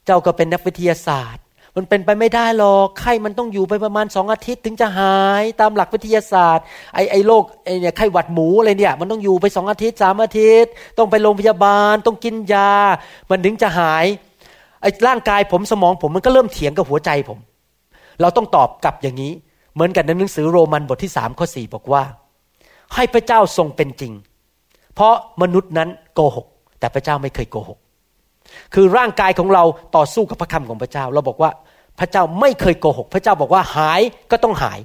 [0.05, 1.43] เจ้าก็เป็นนักวิทยาศาสตร์
[1.75, 6.65] มันเป็นไปไม่ได้หรอกไข้มันต้องอยู่ไปประมาณสองอาทิตย์ถึงจะหายตามหลักวิทยาศาสตร์
[6.95, 12.71] ไอ้ไอโรคไอ้เนี่ยไข้หวัดหมูอะไรเนี่ย มันต้องอยู่ไปสองอาทิตย์สามอาทิตย์ ต้องไปโรงพยาบาล ต้องกินยา
[13.29, 14.05] มันถึงจะหาย
[14.81, 17.39] ไอ้ร่างกายผมสมองผมมันก็เริ่มเถียงกับหัวใจผม
[18.21, 19.33] เราต้องตอบกลับอย่างนี้
[19.73, 22.03] เหมือนกันในหนังสือโรมันบทที่สามข้อสี่บอกว่า
[22.95, 24.13] ให้พระเจ้าทรงเป็นจริง
[24.95, 26.47] เพราะมนุษย์นั้นโกหก
[26.79, 27.79] แต่พระเจ้าไม่เคยโกหก
[28.73, 29.63] คือร่างกายของเรา
[29.95, 31.51] ต่อสู้กับพระคำของพระเจ้า เราบอกว่า
[31.99, 34.79] พระเจ้าไม่เคยโกหก พระเจ้าบอกว่าหายก็ต้องหาย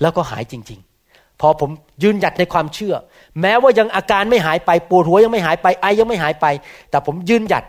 [0.00, 1.70] แล้วก็หายจริง ๆ พอผม
[2.02, 2.94] ยืนหยัดในความเชื่อ
[3.40, 6.46] แม้ว่ายังอาการไม่หายไปปวดหัวยังไม่หายไปไอยังไม่หายไป
[6.90, 7.64] แต่ผมยืนหยัด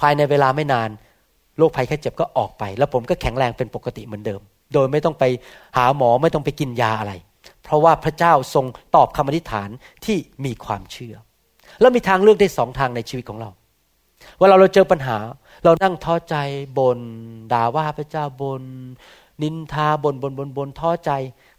[0.00, 0.90] ภายในเวลาไม่นาน
[1.58, 4.40] โรคภัยแค่เจ็บก็ออกไป แล้วผมก็แข็งแรงเป็นปกติเหมือนเดิม
[4.74, 5.24] โดยไม่ต้องไป
[5.76, 7.12] หาหมอไม่ต้องไปกินยาอะไร
[7.64, 8.64] เพราะว่าพระเจ้าทรง
[8.96, 9.68] ตอบคำอธิษฐาน
[10.04, 11.14] ที่มีความเชื่อ
[11.80, 13.50] แล้วมีทางเลือกได้สองทางในชีวิตของเรา
[14.40, 15.18] เวลาเราเจอปัญหา
[15.64, 16.36] เรานั่งท้อใจ
[16.78, 16.98] บน
[17.52, 18.62] ด่าว่าพระเจ้าบน
[19.42, 21.10] นินทาบนบนบนบนท้อใจ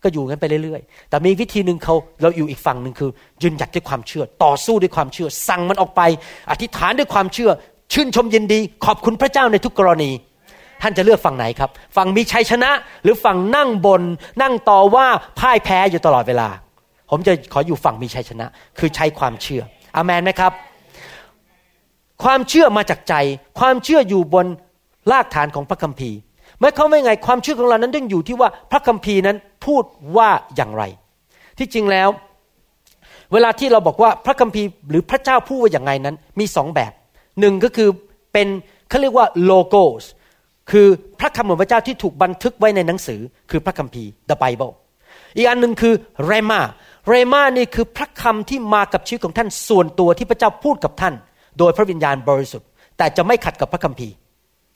[0.03, 3.09] ก็อยู่งั้นไปเรื่อยๆ แต่มีวิธีหนึ่งเขาเราอยู่อีกฝั่งหนึ่งคือ
[3.41, 6.01] ยืนหยัดด้วยความเชื่อ ต่อสู้ด้วยความเชื่อ สั่งมันออกไป
[6.51, 7.49] อธิษฐานด้วยความเชื่อ
[7.93, 10.11] ชื่นชมยินดี ขอบคุณพระเจ้าในทุกกรณี
[10.81, 12.71] ท่านจะเลือกฝั่งไหนครับ ฝั่งมีชัยชนะ
[13.03, 14.01] หรือฝั่งนั่งบน
[14.41, 15.07] นั่งต่อว่า
[15.39, 16.49] พ่ายแพ้อยู่ตลอดเวลา
[17.09, 18.45] ผมจะขออยู่ฝั่งมีชัยชนะ
[18.79, 19.63] คือใช้ความเชื่อ
[19.95, 20.51] อามนไหมครับ
[22.23, 23.13] ความเชื่อมาจากใจ
[23.59, 24.45] ความเชื่ออยู่บน
[25.11, 26.17] รากฐานของพระคัมภีร์
[26.59, 29.83] หมายความว่าไงความเชื่อของเรานั้นต้องอยู่ที่ว่าพระคัมภีร์นั้นพูด
[30.17, 30.83] ว่าอย่างไร
[31.57, 32.09] ที่จริงแล้ว
[33.33, 36.91] เวลาที่เราบอกว่าพระคัมภีร์หรือพระเจ้าพูดว่าอย่างไงนั้น มีสองแบบ
[37.39, 37.89] หนึ่งก็คือ
[38.33, 38.47] เป็น
[38.89, 40.03] เขาเรียกว่าโลโกส
[40.71, 40.87] คือ
[41.19, 44.71] พระคำของพระเจ้าที่ถูกบันทึกไว้ในหนังสือ คือพระคัมภีร์ the Bible
[45.35, 45.93] อีกอันหนึ่งคือ
[46.25, 46.61] เรมา
[47.09, 51.13] เรมานี่คือพระคำที่มากับชีวิตของท่านส่วนตัวที่พระเจ้าพูดกับท่าน
[51.59, 54.15] โดยพระวิญญาณบริสุทธิ์ แต่จะไม่ขัดกับพระคัมภีร์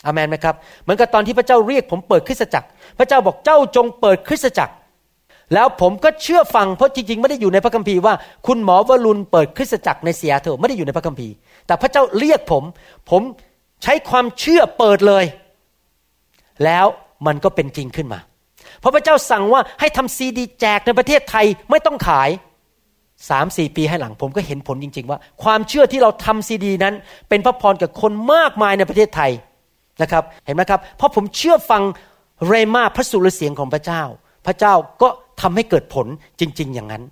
[0.06, 2.68] อามนไหมครับเหมือนกับตอนที่พระเจ้าเรียกผมเปิดคริสตจักร
[3.00, 4.74] พระเจ้าบอกเจ้าจงเปิดคริสตจักร
[5.54, 8.14] แล้วผมก็เชื่อฟังเพราะจริงๆไม่ได้อยู่ในพระคัมภีร์ว่า
[8.48, 11.34] คุณหมอวรุณเปิดคริสตจักรในเสียเถอะไม่ได้อยู่ในพระคัมภีร์
[11.68, 12.64] แต่พระเจ้าเรียกผม
[13.10, 13.22] ผม
[13.84, 15.26] ใช้ความเชื่อเปิดเลย
[16.66, 16.86] แล้ว
[17.28, 18.20] มันก็เป็นจริงขึ้นมา
[18.80, 22.30] เพราะพระเจ้าสั่งว่าให้ทำซีดีแจกในประเทศไทยไม่ต้องขาย
[23.30, 26.94] สามสี่ปีให้หลังผมก็เห็นผลจริง ๆ ว่า ความเชื่อที่เราทำซีดีนั้น
[27.30, 29.32] เป็นพระพรกับคนมากมายในประเทศไทย
[30.02, 31.82] นะครับ เห็นไหมครับ เพราะผมเชื่อฟัง
[32.48, 34.02] เรมาพระสุรเสียงของพระเจ้า
[34.48, 35.10] พระเจ้าก็
[35.42, 36.08] ทำให้เกิดผล
[36.40, 37.04] จริง ๆ อย่างนั้น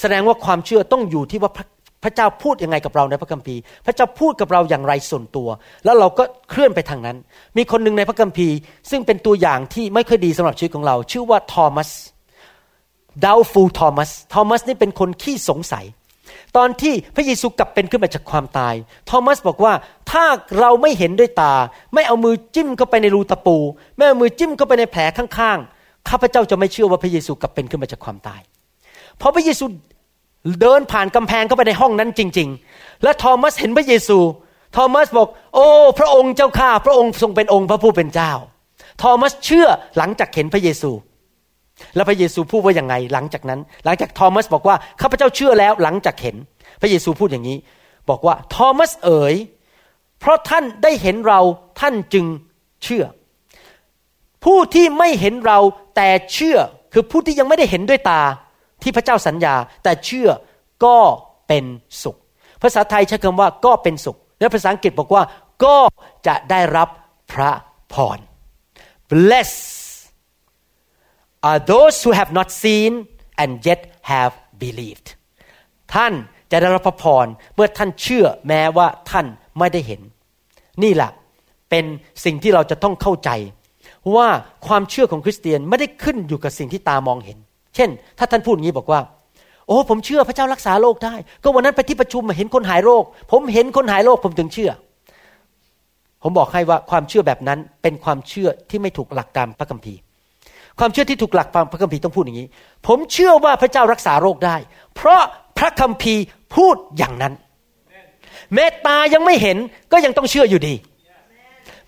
[0.00, 1.66] แสดงว่าความเชื่อต้องอยู่ที่ว่าพระ
[2.04, 5.48] พระเจ้าพูดยังไงกับเราในพระคัมภีร์ พระเจ้าพูดกับเราอย่างไรส่วนตัว
[5.84, 7.16] แล้วเราก็เคลื่อนไปทางนั้น
[7.56, 8.56] มีคนหนึ่งในพระคัมภีร์
[8.90, 15.84] ซึ่งเป็นตัวอย่างที่ไม่ค่อยดีสำหรับชีวิตของเรา ชื่อว่าทอมัสาวฟูทอมัสทอมัสนี่เป็นคนขี้สงสัย
[16.56, 18.74] ตอนที่พระเยซูกลับเป็นขึ้นมาจากความตาย
[19.06, 19.72] โทมัสบอกว่า
[20.10, 20.24] ถ้า
[20.58, 21.54] เราไม่เห็นด้วยตา
[21.94, 23.56] ไม่เอามือจิ้มเข้าไปในรูตะปู
[23.96, 28.40] ไม่เอามือจิ้มเข้าไปในแผลข้างๆข้าพเจ้าจะไม่เชื่อว่าพระเยซูกลับเป็นขึ้นมาจากความตาย
[29.20, 29.64] พราะพระเยซู
[30.60, 34.18] เดินผ่านกำแพงเข้าไปในห้องนั้นจริง ๆ และโทมัสเห็นพระเยซู
[34.72, 35.66] โทมัสบอก โอ้
[35.98, 38.32] พระองค์เจ้าข้าพระองค์ทรงเป็นองค์พระผู้เป็นเจ้า
[38.98, 40.90] โทมัสเชื่อหลังจากเห็นพระเยซู
[41.94, 46.36] แล้วพระเยซูพูดว่าอย่างไงหลังจากนั้น หลังจากโทมัสบอกว่าข้าพเจ้าเชื่อแล้วหลังจากเห็น
[46.80, 47.58] พระเยซูพูดอย่างนี้
[48.10, 49.34] บอกว่าโทมัสเอ๋ย
[50.20, 51.40] เพราะท่านได้เห็นเรา
[51.80, 52.24] ท่านจึง
[52.84, 53.04] เชื่อ
[54.44, 55.58] ผู้ที่ไม่เห็นเรา
[55.96, 56.58] แต่เชื่อ
[56.92, 58.22] คือผู้ที่ยังไม่ได้เห็นด้วยตา
[58.82, 60.28] ที่พระเจ้าสัญญา แต่เชื่อ
[60.84, 60.96] ก็
[61.48, 61.64] เป็น
[62.02, 62.16] สุข
[62.62, 65.22] ภาษาไทยใช้คำว่าก็เป็นสุข และภาษาอังกฤษบอกว่า
[65.64, 65.76] ก็
[66.26, 66.88] จะได้รับ
[67.32, 67.50] พระ
[67.92, 68.18] พร
[69.10, 69.52] bless
[71.48, 72.92] are those who have not seen
[73.42, 75.06] and yet have believed
[75.94, 76.12] ท่าน
[76.50, 79.26] จะได้รับพระพรเมื่อท่านเชื่อแม้ว่าท่าน
[79.58, 80.00] ไม่ได้เห็น
[80.82, 81.10] นี่แหละ
[81.70, 81.84] เป็น
[82.24, 83.30] สิ่งที่เราจะต้องเข้าใจ
[84.16, 84.28] ว่า
[84.66, 87.38] ความเชื่อของคริสเตียนไม่ได้ขึ้นอยู่กับสิ่งที่ตามองเห็น
[87.76, 89.00] เช่น ถ้าท่านพูดอย่างนี้บอกว่า
[89.66, 94.70] โอ้ ผมเชื่อพระเจ้ารักษาโรคได้ ก็วันนั้นไปที่ประชุมเห็นคนหายโรค ผมเห็นคนหายโรคผมถึงเชื่อ
[96.22, 100.00] ผมบอกให้ว่าความเชื่อแบบนั้นเป็นความเชื่อที่ไม่ถูกหลักการพระคัมภีร์
[100.80, 102.48] ความเชื่อที่ถูกหลักพระคัมภีร์ต้องพูดอย่างนี้
[102.86, 104.56] ผมเชื่อว่าพระเจ้ารักษาโรคได้
[104.96, 105.22] เพราะ
[105.58, 107.32] พระคัมภีร์พูดอย่างนั้น
[108.54, 109.58] แม้ตายังไม่เห็น
[109.92, 110.74] ก็ยังต้องเชื่ออยู่ดี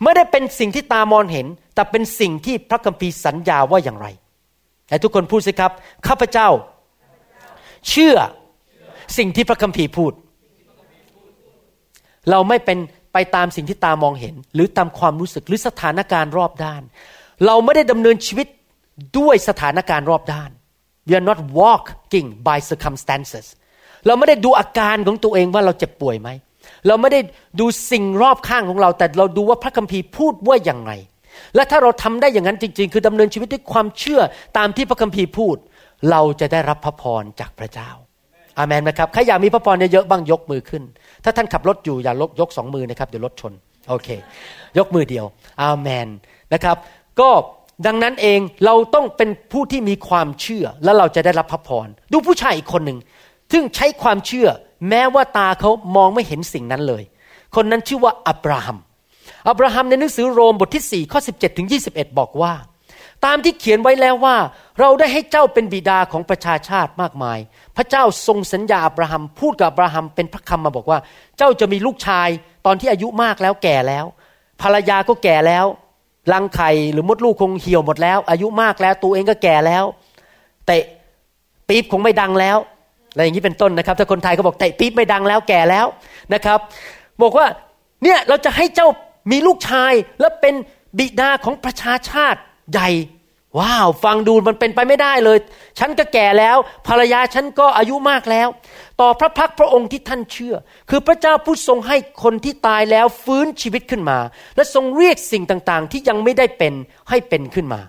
[0.03, 4.07] ไม่ได้เป็นสิ่งที่ตามองเห็น แต่เป็นสิ่งที่พระคัมภีร์สัญญาว่าอย่างไร
[4.89, 5.73] แต่ทุกคนพูดสิครับ
[6.07, 6.49] ข้าพเจ้า
[7.89, 8.17] เชื่อ
[9.19, 10.13] สิ่งที่พระคัมภีร์พูด
[12.31, 12.79] เราไม่เป็น
[13.13, 16.83] ไปตามสิ่งที่ตามองเห็น หรือตามความรู้สึกหรือสถานการณ์รอบด้าน
[17.47, 18.47] เราไม่ได้ดำเนินชีวิต
[19.19, 20.51] ด้วยสถานการณ์รอบด้าน
[21.09, 23.47] we are not walking by circumstances
[24.07, 26.29] เราไม่ได้ดูอาการของตัวเองว่าเราเจ็บป่วยไหม
[26.87, 27.21] เราไม่ได้
[27.61, 30.93] ดูสิ่งรอบข้างของเรา แต่เราดูว่าพระคัมภีร์พูดว่าอย่างไร
[31.55, 34.21] และถ้าเราทำได้อย่างนั้นจริง ๆ คือดำเนินชีวิตด้วยความเชื่อ
[34.59, 35.57] ตามที่พระคัมภีร์พูด
[36.11, 37.91] เราจะได้รับพระพรจากพระเจ้า
[38.59, 40.83] อามันไหมครับ ใครอยากมีพระพรเยอะๆบ้างยกมือขึ้น
[41.25, 43.53] ถ้าท่านขับรถอยู่อย่าลกยกสองมือนะครับเดี๋ยวรถชน
[43.89, 44.09] โอเค
[44.79, 45.25] ยกมือเดียว
[45.63, 46.09] อาเมน
[46.53, 46.77] นะครับ
[47.21, 47.31] ก็
[47.87, 52.99] ดังนั้นเองเราต้องเป็นผู้ที่มีความเชื่อแล้วเราจะได้รับพระพร ดูผู้ชายอีกคนหนึ่ง
[53.53, 54.49] ซึ่งใช้ความเชื่อ
[54.89, 57.03] แม้ว่าตาเขามองไม่เห็นสิ่งนั้นเลย
[57.55, 58.79] คนนั้นชื่อว่าอับราฮัม
[59.49, 62.53] อับราฮัมในหนังสือโรมบทที่4ข้อ17ถึง21 บอกว่า
[63.25, 64.37] ตามที่เขียนไว้แล้วว่า
[64.81, 67.39] เราได้ให้เจ้าเป็นบิดาของประชาชาติมากมาย
[67.77, 70.99] พระเจ้าทรงสัญญาอับราฮัมพูดกับอับราฮัมเป็นพระคำมาบอกว่า
[71.39, 72.29] เจ้าจะมีลูกชาย
[72.67, 74.05] ตอนที่อายุมากแล้วแก่แล้ว
[74.63, 75.65] ภรรยาก็แก่แล้ว
[76.33, 79.85] รังไข่หรือมดลูกคงเหี่ยวหมดแล้ว อายุมากแล้วตัวเองก็แก่แล้ว
[80.67, 80.85] เตะ
[81.69, 82.57] ปี๊บคงไม่ดังแล้ว
[83.11, 85.87] อะไรอย่างนี้เป็นต้นนะครับ ถ้าคนไทยเขาบอกเตะปี๊บไม่ดังแล้วแก่แล้ว
[86.35, 86.59] นะครับ
[87.23, 87.47] บอกว่า
[88.03, 88.89] เนี่ยเราจะให้เจ้า
[89.31, 90.55] มีลูกชายและเป็น
[90.99, 92.41] บิดาของประชาชาติ
[92.73, 92.91] ใหญ่
[93.59, 95.39] ว้าว ฟังดูมันเป็นไปไม่ได้เลย
[95.79, 98.49] ฉันก็แก่แล้ว ภรรยาฉันก็อายุมากแล้ว
[99.01, 100.55] ต่อพระพักพระองค์ที่ท่านเชื่อ
[100.91, 104.19] คือพระเจ้าผู้ทรงให้คนที่ตายแล้วฟื้นชีวิตขึ้นมา
[104.57, 106.75] และทรงเรียกสิ่งต่างๆ ที่ยังไม่ได้เป็น
[107.09, 107.81] ให้เป็นขึ้นมา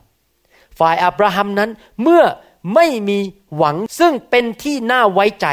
[0.80, 1.70] ฝ่ายอับราฮัมนั้น
[2.02, 2.24] เมื่อ
[2.76, 3.20] ไม่มี
[3.58, 5.48] หวังซึ่งเป็นที่น่าไว้ใจ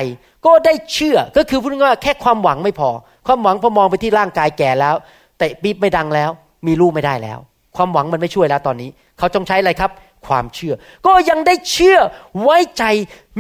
[0.47, 2.91] ก็ได้เชื่อก็คือพูดง่ายๆแค่ความหวังไม่พอ
[3.27, 4.97] ความหวังพอมองไปที่ร่างกายแก่แล้ว
[5.39, 6.31] แต่ปี๊บไม่ดังแล้ว
[6.67, 7.39] มีลูกไม่ได้แล้ว
[7.77, 9.91] ความหวังมันไม่ช่วยแล้วตอนนี้ เขาต้องใช้อะไรครับ
[10.27, 10.75] ความเชื่อ
[11.07, 11.99] ก็ยังได้เชื่อ
[12.43, 12.85] ไว้ใจ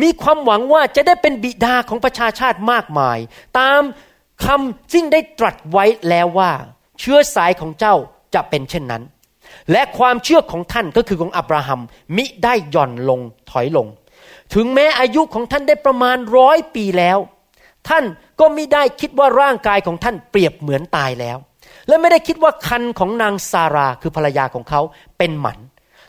[0.02, 3.18] มีความหวังว่าจะได้เป็นบิดาของประชาชาติมากมาย
[3.58, 3.82] ตาม
[4.44, 6.52] คำซึ่งได้ตรัสไว้แล้วว่า
[7.00, 7.94] เชื้อสายของเจ้า
[8.34, 9.02] จะเป็นเช่นนั้น
[9.72, 11.80] และความเชื่อของท่านก็คือของอับราฮัม
[12.16, 13.86] มิได้หย่อนลงถอยลง
[14.54, 17.18] ถึงแม้อายุของท่านได้ประมาณร้อยปีแล้ว
[17.88, 18.04] ท่าน
[18.40, 21.38] ก็มิได้คิดว่าร่างกายของท่านเปรียบเหมือนตายแล้ว
[21.90, 24.80] และไม่ได้คิดว่าคันของนางซาราคือภรรยาของเขา
[25.18, 25.58] เป็นหมัน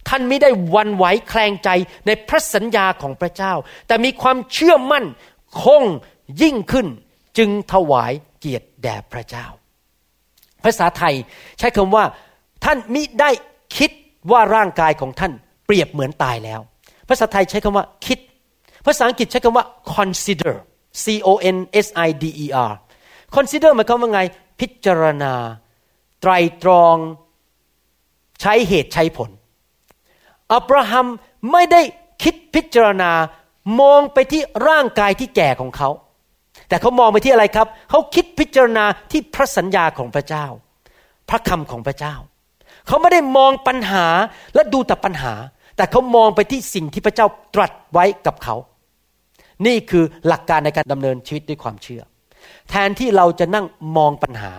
[0.09, 1.69] ท่านไม่ได้วันไหวแคลงใจ
[2.05, 3.53] ในพระสัญญาของพระเจ้า
[3.87, 5.05] แต่มีความเชื่อมั่น
[5.63, 5.83] คง
[6.41, 6.87] ยิ่งขึ้น
[7.37, 9.45] จึงถวายเกียรติแด่พระเจ้า
[10.63, 11.15] ภาษาไทย
[11.59, 12.03] ใช้คำว่า
[12.63, 13.29] ท่านมิได้
[13.77, 13.91] คิด
[14.31, 15.31] ว่าร่างกายของท่าน
[15.65, 16.61] เปรียบเหมือนตายแล้ว
[17.09, 18.19] ภาษาไทยใช้คำว่าคิด
[18.85, 19.65] ภาษาอังกฤษใช้คำว่า
[19.95, 20.53] consider
[21.03, 22.71] c o n s i d e r
[23.35, 24.21] consider หมายความว่าไง
[24.59, 25.33] พิจารณา
[26.21, 26.31] ไตร
[26.63, 26.95] ตรอง
[28.41, 29.29] ใช้เหตุใช้ผล
[30.53, 31.07] อับราฮัม
[31.51, 31.81] ไม่ได้
[32.23, 33.11] คิดพิจารณา
[33.81, 35.89] มองไปที่ร่างกายที่แก่ของเขา
[36.67, 40.45] แต่เขามองไปที่อะไรครับ เขาคิดพิจารณาที่พระสัญญาของพระเจ้า
[41.29, 42.15] พระคำของพระเจ้า
[42.87, 44.05] เขาไม่ได้มองปัญหา
[44.55, 45.33] และดูแต่ปัญหา
[45.77, 48.55] แต่เขามองไปที่สิ่งที่พระเจ้าตรัสไว้กับเขา
[49.65, 52.01] นี่คือหลักการในการดำเนินชีวิตด้วยความเชื่อ
[52.69, 53.65] แทนที่เราจะนั่ง
[53.97, 54.53] มองปัญหา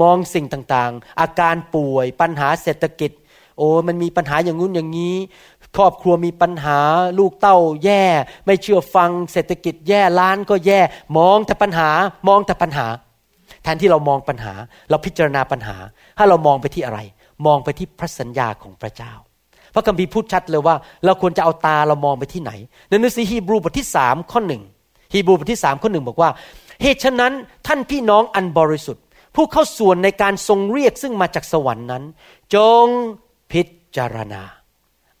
[0.00, 3.10] มองสิ่งต่างๆ อาการป่วย ปัญหาเศรษฐกิจ
[3.58, 5.16] โอ้มันมีปัญหาอย่างงู้นอย่างนี้
[5.76, 6.78] ครอบครัวมีปัญหา
[7.18, 8.04] ลูกเต้าแย่
[8.46, 10.80] ไม่เชื่อฟังเศรษฐกิจแย่ล้านก็แย่
[11.18, 11.90] มองแต่ปัญหา
[12.28, 12.86] มองแต่ปัญหา
[13.62, 14.52] แทนที่เรามองปัญหา
[14.90, 15.76] เราพิจารณาปัญหา
[16.18, 17.00] ถ้าเรามองไปที่อะไร
[17.46, 19.12] มองไปที่พระสัญญาของพระเจ้า
[19.74, 22.52] พระคัมภีร์พูดชัดเลยว่า เราควรจะเอาตาเรามองไปที่ไหน
[22.88, 24.62] ในหนังสือฮีบรูบทที่สามข้อหนึ่ง
[25.12, 26.30] ฮีบรูบทที่สามข้อหนึ่งบอกว่า
[26.82, 27.32] เหตุฉะนั้น
[27.66, 29.04] ท่านพี่น้องอันบริสุทธิ์
[29.36, 32.04] ผู้เข้าส่วนในการทรงเรียกซึ่งมาจากสวรรค์นั้น
[32.54, 32.86] จง
[33.50, 33.62] พิ
[33.96, 34.42] จารณา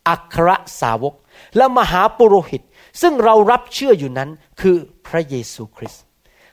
[0.08, 0.48] อัคร
[0.80, 1.14] สาวก
[1.56, 2.62] และมหาปุโรหิต
[3.00, 4.76] ซึ่งเรารับเชื่ออยู่นั้นคือ
[5.06, 6.02] พระเยซูคริสต์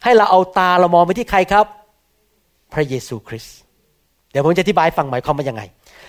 [0.04, 1.66] ให้เราเอาตาเรามองไปที่ใครครับ
[2.74, 3.56] พระเยซูคริสต์
[4.32, 5.64] เดี๋ยวผมจะอธิบายฟังหมายความว่ายังไง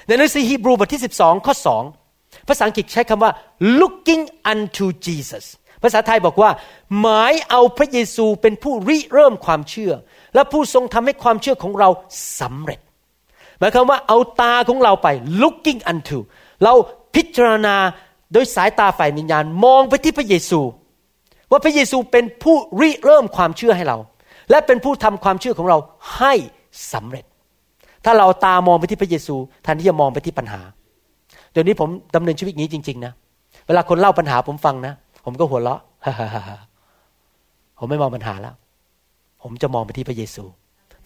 [0.06, 1.54] ในหนังสือฮีบรูบทที่ 12 ข้อ
[2.00, 3.32] 2 ภาษาอังกฤษใช้คำว่า
[3.80, 5.44] looking unto Jesus
[5.82, 6.50] ภาษาไทยบอกว่า
[7.00, 9.92] หมายเอาพระเยซูเป็นผู้ริเริ่มความเชื่อ
[10.34, 11.88] และผู้ทรงทำให้ความเชื่อของเรา
[12.40, 12.80] สำเร็จ
[13.58, 15.08] หมายความว่าเอาตาของเราไป
[15.42, 16.18] looking unto
[16.64, 16.72] เรา
[17.14, 17.76] พิจารณา
[18.32, 20.60] โดยสายตาฝ่ายวิญญาณมองไปที่พระเยซู
[21.50, 23.98] ว่าพระเยซูเป็นผู้ริเริ่มความเชื่อให้เรา
[24.50, 25.78] และเป็นผู้ทำความเชื่อของเรา
[26.16, 26.34] ให้
[26.92, 27.24] สำเร็จ
[28.04, 30.60] ถ้าเราตามองไปที่พระเยซูแทนที่จะมองไปที่ปัญหา
[31.52, 33.12] เดี๋ยวนี้ผมดำเนินชีวิตนี้จริง ๆ นะ
[33.66, 34.94] เวลาคนเล่าปัญหาผมฟังนะ
[35.24, 35.80] ผมก็หัวเราะ
[37.78, 38.54] ผมไม่มองปัญหาแล้ว
[39.44, 40.44] ผมจะมองไปที่พระเยซู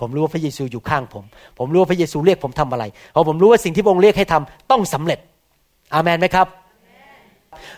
[0.00, 1.24] ผมรู้ว่าพระเยซูอยู่ข้างผม
[1.58, 5.18] ผมรู้ว่าพระเยซูเรียกผมทำอะไรเพราะผมรู้ว่าสิ่งที่พระองค์เรียกให้ทำต้องสำเร็จ
[5.94, 6.46] อามันไหมครับ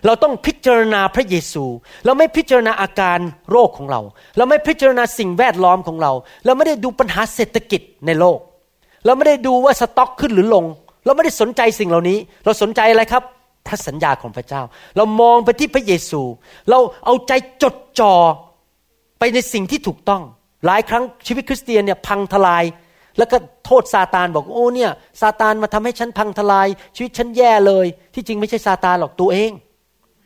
[0.07, 1.65] เราต้องพิจารณาพระเยซู
[2.05, 3.19] เราไม่พิจารณาอาการ
[3.51, 4.01] โรคของเรา
[4.37, 6.13] เราไม่พิจารณาสิ่งแวดล้อมของเรา
[6.45, 8.39] เราไม่ได้ดูปัญหาเศรษฐกิจในโลก
[9.07, 10.65] เราไม่ได้ดูว่าสต็อกขึ้นหรือลง
[11.05, 13.23] เราไม่ได้สนใจสิ่งเหล่านี้ เราสนใจอะไรครับ
[13.67, 14.63] พระสัญญาของพระเจ้า
[14.97, 16.23] เรามองไปที่พระเยซู
[16.71, 18.15] เราเอาใจจดจ่อ
[19.19, 20.23] ไปในสิ่งที่ถูกต้อง
[20.67, 22.65] หลายครั้งชีวิตคริสเตียนเนี่ยพังทลาย
[23.19, 29.51] แล้วก็โทษซาตานบอกโอ้เนี่ยซาตานมาทำให้ฉันพังทลาย ชีวิตฉันแย่เลย ที่จริงไม่ใช่ซาตานหรอกตัวเอง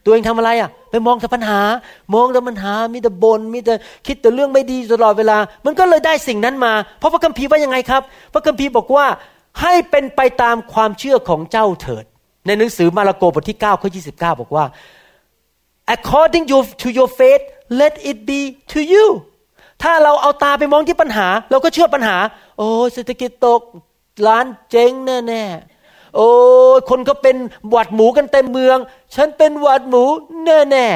[0.05, 1.61] ตัวเองทำอะไรอะไปมองแต่ปัญหา
[2.15, 3.75] มองแต่ปัญหามีแต่บน่นมีแต่
[4.07, 9.07] คิดแต่เรื่องไม่ดีตลอดเวลา มันก็เลยได้สิ่งนั้นมา เพราะพระคัมภีร์ว่ายังไงครับ พระคัมภีร์บอกว่า
[9.61, 12.05] ให้เป็นไปตามความเชื่อของเจ้าเถิด
[12.47, 14.65] ในหนังสือมาระโกบทที่9ข้อ29 บอกว่า
[15.95, 16.45] according
[16.83, 17.45] to your faith
[17.81, 18.41] let it be
[18.73, 19.07] to you
[19.83, 22.17] ถ้าเราเอาตาไปมองที่ปัญหา เราก็เชื่อปัญหา
[22.59, 23.61] โอ้เศรษฐกิจตก
[24.27, 26.29] ร้านเจ๊งแน่ๆโอ้
[26.91, 27.37] คนก็เป็น
[27.71, 28.79] หวัดหมูกันเต็มเมือง
[29.15, 30.05] ฉันเป็นหวัดหมู
[30.45, 30.89] แน่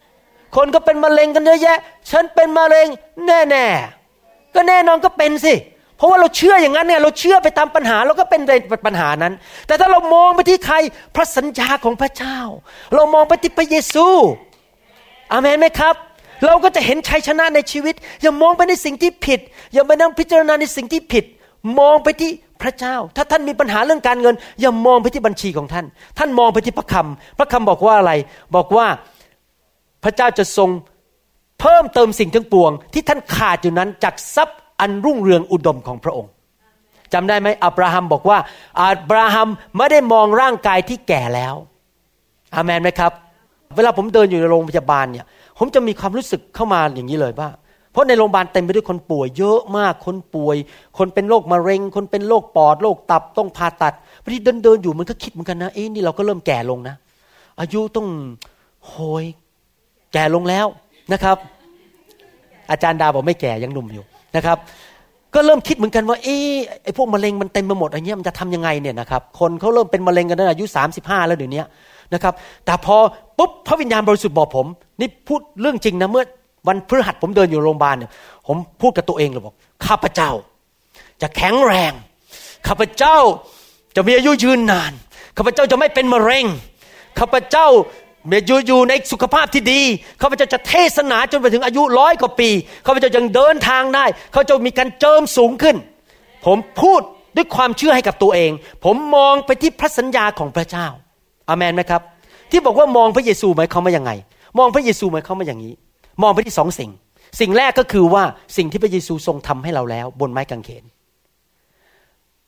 [0.00, 1.78] ๆคนก็เป็นมะเร็งกันเยอะแยะ
[2.10, 2.88] ฉันเป็นมะเร็ง
[3.26, 5.54] แน่ๆก็แน่นอนก็เป็นสิ
[5.96, 8.52] เพราะว่าเราเชื่ออย่างนั้นเนี่ยเราเชื่อไปตามปัญหาเราก็เป็นใน
[8.86, 9.34] ปัญหานั้น
[9.66, 10.76] แต่ถ้าเรามองไปที่ใคร
[11.14, 12.38] พระสัญญาของพระเจ้า
[12.94, 14.06] เรามองไปที่พระเยซู
[15.32, 15.94] อาเมนไหมครับ
[16.46, 19.40] เราก็จะเห็นชัยชนะในชีวิต อย่ามองไปในสิ่งที่ผิด
[19.72, 21.24] อย่าไปนั่งพิจารณาในสิ่งที่ผิด
[21.78, 22.30] มองไปที่
[22.62, 25.86] พระเจ้า ถ้าท่านมีปัญหาเรื่องการเงิน อย่ามองไปที่บัญชีของท่าน
[26.18, 28.12] ท่านมองไปที่พระคำพระคำบอกว่าอะไร
[28.56, 28.86] บอกว่า
[30.04, 30.70] พระเจ้าจะทรง
[31.60, 36.30] เพิ่มเติมสิ่งทั้งปวง ที่ท่านขาดอยู่นั้นจากทรัพย์อันรุ่งเรืองอุดมของพระองค์
[37.12, 38.38] จำได้ไหมอับราฮัมบอกว่า
[38.82, 41.54] อับราฮัมไม่ได้มองร่างกายที่แก่แล้ว
[42.54, 43.12] อามันไหมครับ
[43.76, 45.26] เวลาผมเดินอยู่ในโรงพยาบาลเนี่ย
[45.58, 47.50] ผมจะมีความรู้สึกเข้ามาอย่างนี้เลยว่า
[47.92, 50.56] เพราะในโรงพยาบาลเต็มไปด้วยคนป่วย เยอะมากคนป่วย
[50.98, 56.94] คนเป็นโรคมะเร็ง คนเป็นโรคปอดโรคตับต้องผ่าตัดบางทีเดินเดินอยู่มันก็คิดเหมือนกันนะเอ้นี่เราก็เริ่มแก่ลงนะ
[57.60, 58.06] อายุต้อง
[58.86, 59.24] โหย
[60.12, 60.66] แก่ลงแล้ว
[61.12, 61.36] นะครับ
[62.70, 64.04] อาจารย์ดาบอกไม่แก่ยังหนุ่มอยู่
[64.36, 64.58] นะครับ
[65.34, 66.38] ก็เริ่มคิดเหมือนกันว่าเอ้
[66.82, 70.64] ไอ้พวกมะเร็งมันเต็มไปหมดอะไรเงี้ยมันจะทำยังไงเนี่ยนะครับ คนเขาเริ่มเป็นมะเร็งกันตั้งอายุ
[70.96, 71.62] 35 แล้วเดี๋ยวนี้
[72.14, 72.96] นะครับ แต่พอ
[73.38, 74.66] ปุ๊บพระวิญญาณบริสุทธิ์บอกผม
[75.00, 76.24] นี่พูดเรื่องจริงนะเมื่อ
[76.68, 78.10] วันพฤหัสผมเดินอยู่โรงพยาบาลเนี่ย
[78.46, 79.54] ผมพูดกับตัวเองเลยบอก
[79.86, 80.30] ข้าพเจ้า
[81.22, 81.92] จะแข็งแรง
[82.68, 83.18] ข้าพเจ้า
[83.96, 84.92] จะมีอายุยืนนาน
[85.36, 86.46] ข้าพเจ้าจะไม่เป็นมะเร็ง
[87.18, 87.68] ข้าพเจ้า
[88.46, 89.80] อยู่อยู่ในสุขภาพที่ดี
[90.22, 92.50] ข้าพเจ้าจะเทศนาจนไปถึงอายุร้อยกว่าปี
[92.86, 95.76] ข้าพเจ้ายังเดินทางได้เขาจะมีการเจิมสูงขึ้น
[96.46, 97.00] ผมพูด
[97.36, 98.50] ด้วยความเชื่อให้กับตัวเอง
[98.84, 100.86] ผมมองไปที่พระสัญญาของพระเจ้า
[101.48, 102.02] อามันไหมครับ
[102.50, 104.10] ที่บอกว่ามองพระเยซูหมายความว่ายังไง
[104.58, 105.74] มองพระเยซูหมายความว่าอย่างนี้
[106.22, 106.90] มองไปที่สองสิ่ง
[107.40, 108.24] สิ่งแรกก็คือว่า
[108.56, 110.84] สิ่งที่พระเยซูทรงทำให้เราแล้ว บนไม้กางเขน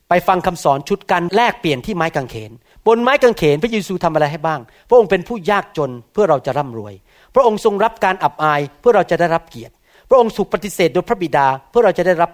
[0.09, 2.53] ไปฟังคำสอนชุดการแลกเปลี่ยนที่ไม้กางเขน
[2.87, 6.95] บนไม้กางเขนพระเยซูทำอะไรให้บ้าง พระองค์เป็นผู้ยากจนเพื่อเราจะร่ำรวย
[7.35, 9.75] พระองค์ทรงรับการอับอายเพื่อเราจะได้รับเกียรติ
[10.09, 12.31] พระองค์ถูกปฏิเสธโดยพระบิดาเพื่อเราจะได้รับ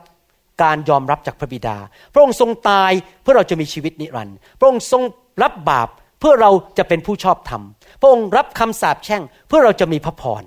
[0.63, 1.77] การยอมรับจากพระบิดา
[2.13, 5.03] พระองค์ทรงตายเพื่อเราจะมีชีวิตนิรันดร์ พระองค์ทรง
[5.43, 5.89] รับบาป
[6.23, 7.63] เพื่อเราจะเป็นผู้ชอบธรรม
[8.01, 10.43] พระองค์รับคำสาปแช่งเพื่อเราจะมีพระพร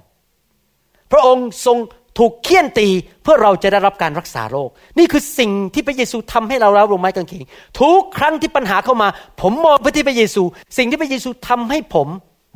[1.12, 1.78] พระองค์ทรง
[2.20, 2.88] ถูกเคี่ยนตี
[3.24, 7.46] เพื่อเราจะได้รับการรักษาโรค นี่คือสิ่งที่พระเยซูทำให้เราแล้วลงไม้กางเขน
[7.82, 9.08] ทุกครั้งที่ปัญหาเข้ามา
[9.42, 10.44] ผมมองไปที่พระเยซู
[10.78, 12.08] สิ่งที่พระเยซูทำให้ผม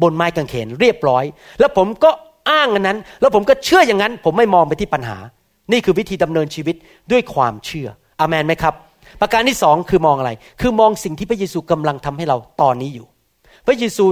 [0.02, 1.24] บนไม้กางเขนเรียบร้อย
[1.60, 2.12] แล้วผมก็
[2.50, 5.18] อ้างอันนั้น แล้วผมก็เชื่ออย่างนั้น ผมไม่มองไปที่ปัญหา
[5.72, 6.76] นี่คือวิธีดำเนินชีวิต
[7.12, 7.88] ด้วยความเชื่อ
[8.20, 8.74] อามนไหมครับ
[9.22, 13.06] ประการที่สองคือมองอะไร คือมองสิ่งที่พระเยซูกำลังทำให้เราตอนนี้อยู่
[13.66, 14.06] พระเยซู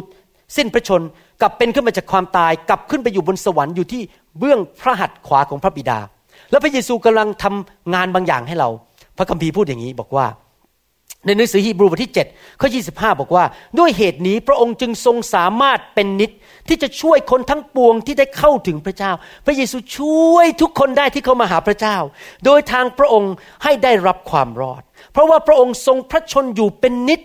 [0.57, 1.01] สิ้นพระชน
[1.41, 4.01] กลับเป็นขึ้นมาจากความตาย กลับขึ้นไปอยู่บนสวรรค์อยู่ที่
[4.39, 5.99] เบื้องพระหัตถ์ขวาของพระบิดา
[6.51, 8.69] แล้วพระเยซูกำลังทำงานบางอย่างให้เรา
[9.17, 10.25] พระคัมภีร์พูดอย่างนี้บอกว่า
[11.25, 13.45] ในหนังสือฮีบรูบทที่7ข้อ25 บอกว่า
[13.79, 16.31] ด้วยเหตุนี้พระองค์จึงทรงสามารถเป็นนิด
[16.67, 19.11] ที่จะช่วยคนทั้งปวงที่ได้เข้าถึงพระเจ้า
[19.45, 21.97] พระเยซูช่วยทุกคนได้ที่เข้ามาหาพระเจ้า
[22.45, 27.19] โดยทางพระองค์ให้ได้รับความรอด เพราะว่าพระองค์ทรงพระชนอยู่เป็นนิด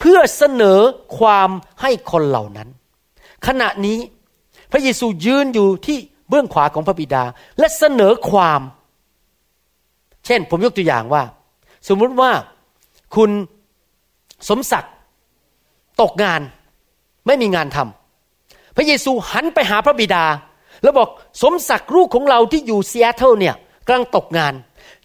[0.00, 0.80] เพื่อเสนอ
[1.18, 1.50] ความ
[1.82, 2.68] ให้คนเหล่านั้น
[3.46, 3.98] ขณะนี้
[4.72, 7.24] พระเยซูยืนอยู่ที่เบื้องขวาของพระบิดา
[7.58, 8.60] และเสนอความ
[10.26, 11.22] เช่นผมยกตัวอย่างว่า
[11.88, 12.30] สมมุติว่า
[13.16, 13.30] คุณ
[14.48, 14.92] สมศักดิ์
[16.00, 16.40] ตกงาน
[17.26, 20.24] ไม่มีงานทำพระเยซูหันไปหาพระบิดา
[20.82, 21.08] แล้วบอก
[21.42, 23.54] สมศักดิ์ลูกของเราที่อยู่ซีแอตเทิลเนี่ย
[23.86, 24.54] กำลังตกงาน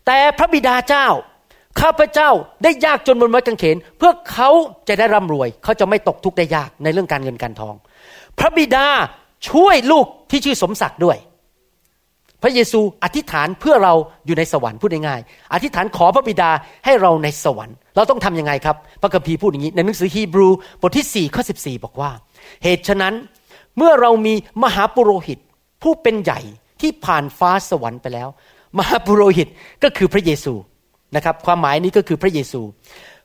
[0.05, 1.07] แต่พระบิดาเจ้า
[1.81, 2.29] ข้าพเจ้า
[2.63, 4.49] ได้ยากจนบนไม้กางเขน เพื่อเขา
[4.87, 7.75] จะได้ร่ำรวย เขาจะไม่ตกทุกข์ได้ยากในเรื่องการเงินการทอง
[8.39, 8.85] พระบิดา
[9.49, 11.17] ช่วยลูกที่ชื่อสมศักดิ์ด้วย
[12.43, 13.93] พระเยซูอธิษฐานเพื่อเรา
[14.25, 16.51] อยู่ในสวรรค์พูดง่ายๆอธิษฐานขอพระบิดา
[16.85, 20.47] ให้เราในสวรรค์ เราต้องทํำยังไงครับ พระคัมภีร์พูดอย่างนี้ ในหนังสือฮีบรู
[20.81, 22.11] บทที่4ข้อ14 บอกว่า
[22.63, 23.13] เหตุฉะนั้น
[23.77, 25.39] เมื่อเรามีมหาปุโรหิต
[25.83, 26.39] ผู้เป็นใหญ่
[26.81, 28.29] ที่ผ่านฟ้าสวรรค์ไปแล้ว
[28.77, 29.47] มหาปุโรหิต
[29.83, 30.53] ก็คือพระเยซู
[31.15, 32.61] นะครับ ความหมายนี้ก็คือพระเยซู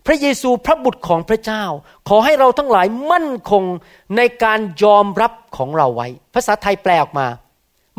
[0.06, 1.64] พระเยซูพระบุตรของพระเจ้า
[2.08, 3.64] ขอให้เราทั้งหลายมั่นคง
[4.16, 7.26] ในการยอมรับของเราไว้ ภาษาไทยแปลออกมา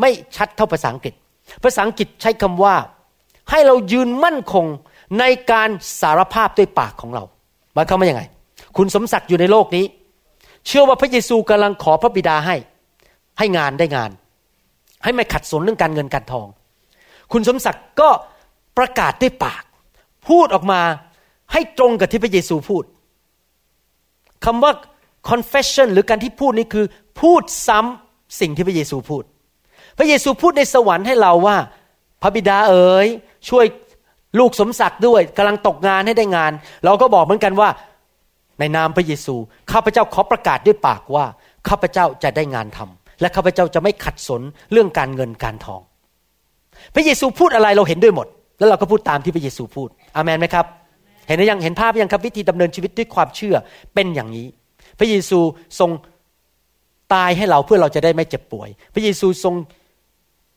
[0.00, 1.14] ไม่ชัดเท่าภาษาอังกฤษ
[1.64, 2.74] ภาษาอังกฤษใช้คำว่า
[3.50, 4.66] ให้เรายืนมั่นคง
[5.18, 5.68] ในการ
[6.00, 7.24] สารภาพด้วยปากของเรา
[7.74, 8.22] หมายความว่ายังไง
[8.76, 9.84] คุณสมศักดิ์อยู่ในโลกนี้
[10.66, 12.56] เชื่อว่าพระเยซูกำลังขอพระบิดาให้
[13.38, 14.10] ให้งานได้งาน
[15.02, 16.46] ให้ไม่ขัดสนเรื่องการเงินการทอง
[17.32, 18.08] คุณสมศักดิ์ก็
[18.78, 19.62] ประกาศด้วยปาก
[20.28, 20.80] พูดออกมา
[21.52, 22.84] ให้ตรงกับที่พระเยซูพูด
[24.44, 24.72] คำว่า
[25.30, 26.86] confession หรือการที่พูดนี้คือ
[27.20, 29.22] พูดซ้ำสิ่งที่พระเยซูพูด
[29.98, 31.56] พระเยซูพูดในสวรรค์ให้เราว่า
[32.22, 33.06] พระบิดาเอ๋ย
[33.48, 33.66] ช่วย
[34.38, 36.52] ลูกสมศักดิ์ด้วยกำลังตกงานให้ได้งาน
[36.84, 37.68] เราก็บอกเหมือนกันว่า
[38.60, 39.34] ในนามพระเยซู
[39.72, 41.24] ข้าพเจ้าขอประกาศด้วยปากว่า
[41.68, 45.80] ข้าพเจ้าจะได้งานทำและข้าพเจ้าจะไม่ขัดสนเรื่องการเงินการทอง
[46.94, 48.26] พระเยซูพูดอะไรเราเห็นด้วยหมด
[48.58, 50.66] แล้วเราก็พูดตามที่พระเยซูพูดอเมนไหมครับ
[51.26, 53.56] เห็นหรือยังเห็นภาพยังครับวิธีดำเนินชีวิตด้วยความเชื่อ
[53.94, 54.46] เป็นอย่างนี้
[54.98, 55.38] พระเยซู
[55.78, 55.90] ทรง
[57.14, 59.54] ตายให้เราเพื่อเราจะได้ไม่เจ็บป่วย พระเยซูทรง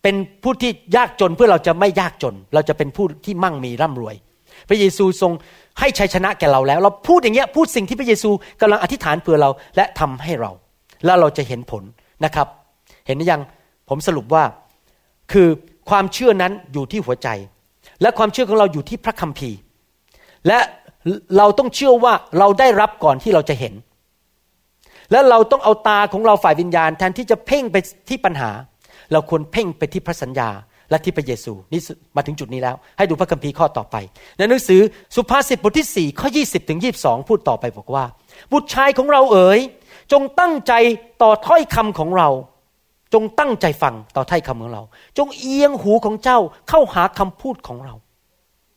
[0.03, 4.15] เป็นผู้ที่ยากจนเพื่อเราจะไม่ยากจน เราจะเป็นผู้ที่มั่งมีร่ำรวย
[4.69, 5.31] พระเยซูทรง
[5.79, 8.29] ให้ชัยชนะแก่เราแล้ว เราพูดอย่างเงี้ยพูดสิ่งที่พระเยซู
[8.61, 10.51] กำลังอธิษฐานเพื่อเราและทำให้เรา
[11.05, 11.83] แล้วเราจะเห็นผล
[12.25, 12.47] นะครับ
[13.07, 13.41] เห็นหรือยัง
[13.89, 14.43] ผมสรุปว่า
[15.31, 15.47] คือ
[15.89, 17.27] ความเชื่อนั้นอยู่ที่หัวใจ
[18.01, 19.57] และความเชื่อของเราอยู่ที่พระคัมภีร์
[20.47, 20.59] และ
[21.37, 23.73] เราต้องเชื่อว่าเราได้รับก่อนที่เราจะเห็น
[25.11, 27.75] และเราต้องเอาตาของเราฝ่ายวิญญาณแทนที่จะเพ่งไป
[28.09, 28.49] ที่ปัญหา
[29.13, 30.49] เราควรเพ่งไปที่พระสัญญา
[30.89, 31.81] และที่พระเยซูนี่
[32.15, 33.95] มาถึงจุดนี้แล้ว ให้ดูพระคัมภีร์ข้อต่อไป
[34.37, 34.81] ในหนังสือ
[35.15, 38.05] สุภาษิตบทที่4ข้อ20ถึง22 พูดต่อไปบอกว่า
[38.51, 39.59] บุตรชายของเราเอ๋ย
[40.11, 40.73] จงตั้งใจ
[41.21, 42.29] ต่อถ้อยคำของเรา
[43.13, 44.83] จงตั้งใจฟังต่อถ้อยคำของเรา
[45.17, 47.93] จงเอียงหูของเจ้าเข้าหาคำพูดของเรา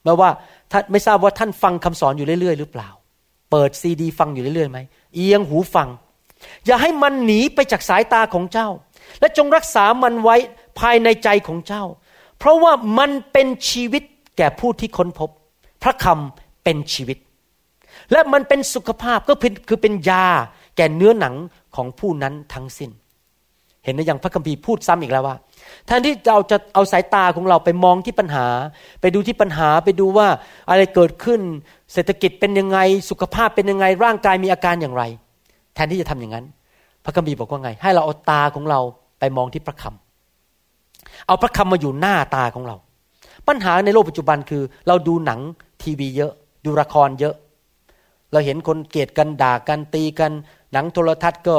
[0.04, 0.30] แม้ว่า
[0.72, 2.88] ท่านไม่ทราบว่าท่านฟังคำสอนอยู่เรื่อย ๆ หรือเปล่า
[3.50, 4.78] เปิดซีดี ฟังอยู่เรื่อยๆไหม
[5.14, 5.88] เอียงหูฟัง
[6.66, 8.68] อย่าให้มันหนีไปจากสายตาของเจ้า
[9.20, 10.36] และจงรักษามันไว้
[10.80, 11.84] ภายในใจของเจ้า
[12.38, 14.02] เพราะว่ามันเป็นชีวิต
[14.36, 15.30] แก่ผู้ที่ค้นพบ
[15.82, 17.18] พระคำเป็นชีวิต
[18.12, 19.34] และมันเป็นสุขภาพก็
[19.68, 20.26] คือเป็นยา
[20.76, 21.34] แก่เนื้อหนัง
[21.76, 22.90] ของผู้นั้นทั้งสิน้น
[23.84, 25.36] เห็นไหมอย่างพระคัมภีร์พูดซ้ำอีกแล้วว่า
[25.86, 28.46] แทนที่เราจะเอาสายตาของเราไปมองที่ปัญหา
[29.00, 30.28] ไปดูที่ปัญหาไปดูว่า
[30.70, 31.40] อะไรเกิดขึ้น
[31.92, 32.78] เศรษฐกิจเป็นยังไง
[33.10, 35.02] สุขภาพเป็นยังไงร่างกายมีอาการอย่างไร
[35.74, 36.46] แทนที่จะทำอย่างนั้น
[37.06, 38.80] พระคัมภีร์บอกว่าไง ให้เราเอาตาของเรา
[39.18, 42.76] ไปมองที่พระคำเอาพระคำมาอยู่หน้าตาของเรา
[43.48, 45.40] ปัญหาในโลกปัจจุบันคือ เราดูหนัง
[45.82, 46.32] ทีวีเยอะ
[46.64, 47.34] ดูละครเยอะ
[48.32, 50.32] เราเห็นคนเกลียดกันด่ากันตีกัน
[50.72, 51.56] หนังโทรทัศน์ก็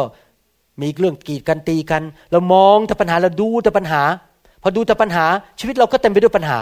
[0.82, 4.02] มีเรื่องกีดกันตีกัน เรามองแต่ปัญหาเราดูแต่ปัญหา
[4.62, 5.26] พอดูแต่ปัญหา
[5.60, 6.58] ชีวิตเราก็เต็มไปด้วยปัญหา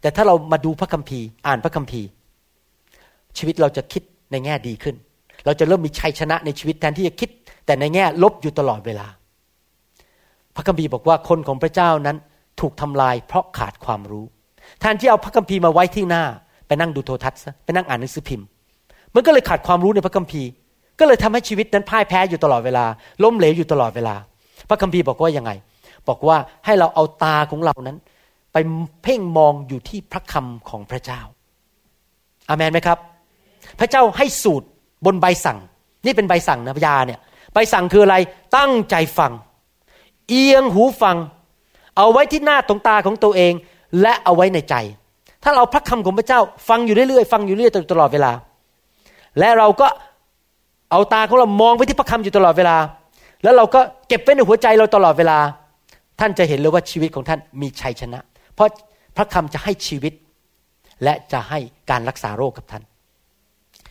[0.00, 2.08] แต่ถ้าเรามาดูพระคัมภีร์ อ่านพระคัมภีร์
[3.38, 4.96] ชีวิตเราจะคิดในแง่ดีขึ้น
[5.46, 7.30] เราจะเริ่มมีชัยชนะในชีวิตแทนที่จะคิด
[7.66, 9.06] แต่ในแง่ลบอยู่ตลอดเวลา
[10.54, 12.16] พระคัมภีร์บอกว่าคนของพระเจ้านั้น
[12.60, 14.24] ถูกทำลายเพราะขาดความรู้
[14.80, 16.24] แทนที่เอาพระคัมภีร์มาไว้ที่หน้า
[16.66, 18.46] ไปนั่งดูโทรทัศน์ซะไปนั่งอ่านหนังสือพิมพ์
[19.14, 20.48] มันก็เลยขาดความรู้ในพระคัมภีร์
[20.98, 22.84] ก็เลยทำให้ชีวิตนั้นพ่ายแพ้อยู่ตลอดเวลา
[23.22, 24.14] ล้มเหลวอยู่ตลอดเวลา
[24.68, 25.50] พระคัมภีร์บอกว่ายังไง
[26.08, 27.98] บอกว่าให้เราเอาตาของเรานั้น
[28.52, 28.56] ไป
[29.02, 31.20] เพ่งมองอยู่ที่พระคำของพระเจ้า
[32.48, 32.98] อามันไหมครับ
[33.80, 34.66] พระเจ้าให้สูตร
[35.06, 35.58] บนใบสั่ง
[36.04, 37.20] นี่เป็นใบสั่งนะยาเนี่ย
[37.52, 38.16] ใบสั่งคืออะไร
[38.56, 39.32] ตั้งใจฟัง
[40.28, 41.16] เอียงหูฟัง
[41.96, 43.52] เอาไว้ที่หน้าตรงตาของตัวเอง
[44.02, 44.74] และเอาไว้ในใจ
[45.42, 48.32] ถ้าเราพระคำของพระเจ้า ฟังอยู่เรื่อยๆฟังอยู่เรื่อยๆตลอดเวลา
[49.38, 49.86] และเราก็
[50.90, 52.76] เอาตาของเรามองไปที่พระคำอยู่ตลอดเวลา
[53.42, 55.38] แล้วเราก็เก็บไว้ในหัวใจเราตลอดเวลา
[56.20, 58.20] ท่านจะเห็นเลยว่าชีวิตของท่านมีชัยชนะ
[58.54, 58.68] เพราะ
[59.16, 60.12] พระคำจะให้ชีวิต
[61.04, 61.58] และจะให้
[61.90, 62.82] การรักษาโรคกับท่าน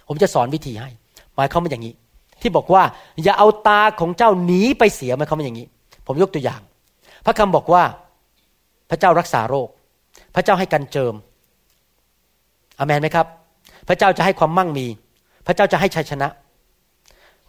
[0.08, 0.90] ผมจะสอนวิธีให้
[1.36, 1.94] หมายความว่าอย่างนี้
[2.42, 2.84] ที่บอกว่า
[3.24, 5.68] อย่าเอาตาของเจ้าหนีไปเสียหมายความว่าอย่างนี้
[6.08, 6.62] ผมยกตัวอย่าง
[7.26, 7.84] พระคำบอกว่า
[8.90, 9.70] พระเจ้ารักษาโรค
[10.36, 11.14] พระเจ้าให้กันเจิม
[12.78, 13.28] อเมนไหมครับ
[13.88, 14.88] พระเจ้าจะให้ความมั่งมี
[15.48, 16.28] พระเจ้าจะให้ชัยชนะ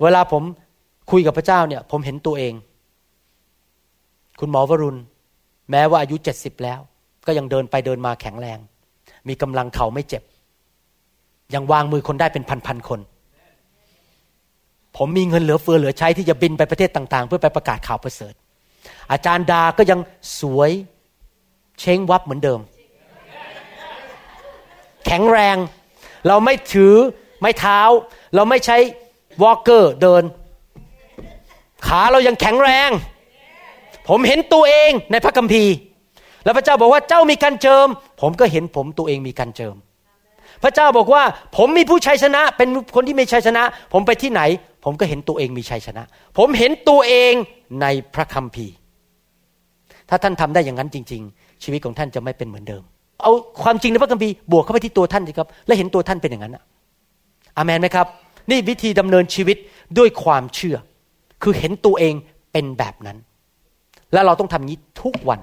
[0.03, 0.43] เวลาผม
[1.11, 2.55] คุยกับพระเจ้าเนี่ย ผมเห็นตัวเอง
[4.41, 4.99] คุณหมอวรุณ
[5.71, 6.81] แม้ว่าอายุเจ็ดสิบแล้ว
[7.27, 8.59] ก็ยังเดินไปเดินมาแข็งแรง
[9.29, 10.23] มีกำลังเข่าไม่เจ็บ
[11.55, 13.01] ยังวางมือคนได้เป็นพันๆคน
[14.97, 18.35] ผมมีเงินเหลือเฟือเหลือใช้ที่จะบินไปประเทศต่าง ๆ เพื่อไปประกาศข่าวประเสริฐ
[19.13, 20.01] อาจารย์ดาก็ยัง
[20.41, 20.71] สวย
[21.81, 22.61] เช้งวับเหมือนเดิม
[25.07, 25.57] แข็งแรง
[26.29, 26.95] เราไม่ถือ
[27.41, 27.81] ไม้เท้า
[28.35, 28.77] เราไม่ใช้
[29.43, 30.23] วอลเกอร์เดิน
[31.87, 32.91] ขาเรายังแข็งแรง
[34.09, 35.75] ผมเห็นตัวเองในพระคัมภีร์
[36.45, 37.87] แล้วพระเจ้าบอกว่าเจ้ามีการเจิม
[38.21, 39.77] ผมก็เห็นผมตัวเองมีการเจิม
[40.63, 41.23] พระเจ้าบอกว่า
[41.57, 43.63] ผมมีผู้ชัยชนะ เป็นคนที่มีชัยชนะ
[43.93, 44.43] ผมไปที่ไหน
[44.85, 46.05] ผมก็เห็นตัวเองมีชัยชนะ
[46.39, 47.35] ผมเห็นตัวเอง
[47.83, 48.75] ในพระคัมภีร์
[50.09, 52.83] ถ้าท่านทำได้อย่างนั้นจริง ๆ ชีวิตของท่านจะไม่เป็นเหมือนเดิม
[53.23, 56.57] เอาความจริงในพระคัมภีร์บวกเข้าไปที่ตัวท่านสิครับ และเห็นตัวท่านเป็นอย่างนั้น
[57.57, 58.07] อามนไหมครับ
[58.51, 59.57] นี่วิธีดำเนินชีวิต
[59.99, 60.77] ด้วยความเชื่อ
[61.43, 62.15] คือเห็นตัวเอง
[62.53, 63.19] เป็นแบบนั้น
[64.13, 65.41] และเราต้องทำอย่างนี้ทุกวัน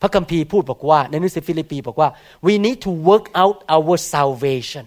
[0.00, 2.08] พระคัมภีร์พูดบอกว่าในหนังสือฟิลิปปีบอกว่า
[2.46, 4.84] we need to work out our salvation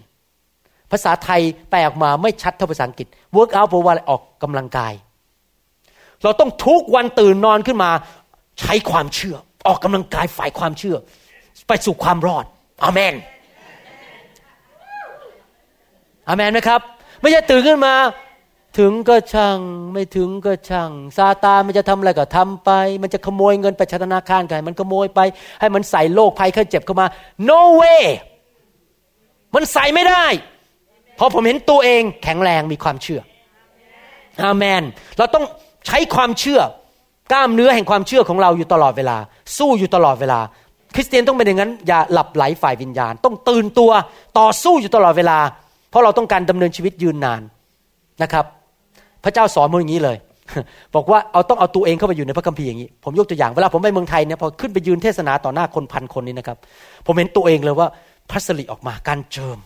[0.90, 4.92] ภาษาไทยแปลออกมาไม่ชัดเท่าภาษาอังกฤษ work out แปลว่าออกกำลังกาย
[6.22, 7.90] เราต้องทุกวันตื่นนอนขึ้นมา
[8.60, 9.36] ใช้ความเชื่อ
[9.66, 10.96] ออกกำลังกายฝ่ายความเชื่อ
[11.68, 12.44] ไปสู่ความรอด
[12.84, 13.14] อเมน
[16.28, 16.80] อเมนไหมครับ
[17.20, 17.94] ไม่ใช่ตื่นขึ้นมา
[18.78, 19.58] ถึงก็ช่าง
[19.92, 22.70] ไม่ถึงก็ช่างซาตานมันจะทำอะไรก็ทำไป
[23.02, 25.20] มันจะขโมยเงินไปธนาคารใครมันขโมยไป
[25.60, 27.06] ให้มันใส่โรคภัยไข้เจ็บเข้ามา
[27.48, 28.04] no way
[29.54, 30.24] มันใส่ไม่ได้
[31.20, 33.20] เพราะผมเห็นตัวเองแข็งแรงมีความเชื่อ
[34.42, 34.82] อาเมน
[35.18, 35.44] เราต้อง
[35.86, 36.60] ใช้ความเชื่อ
[37.32, 39.16] กล้ามเนื้อแห่งความเชื่อของเราอยู่ตลอดเวลา
[39.58, 40.40] สู้อยู่ตลอดเวลา
[40.94, 43.90] คริสเตียนต้องเป็นอย่างนั้น อย่าหลับไหลฝ่ายวิญญาณ ต้องตื่นตัว
[44.38, 45.38] ต่อสู้อยู่ตลอดเวลา
[45.90, 47.42] เพราะเราต้องการดำเนินชีวิตยืนนาน
[48.22, 48.44] นะครับ
[49.24, 50.16] พระเจ้าสอนมาอย่างนี้เลย
[50.94, 56.58] บอกว่าเอาต้องเอาตัวเองเข้าไปอยู่ในพระคัมภีร์อย่างนี้ ผมยกตัวอย่างเวลาผมไปเมืองไทยเนี่ยพอขึ้นไปยืนเทศนาต่อหน้าคนพันคนนี้นะครับ
[57.06, 57.88] ผมเห็นตัวเองเลยว่า
[58.30, 59.58] พระสิริออกมาการเจิม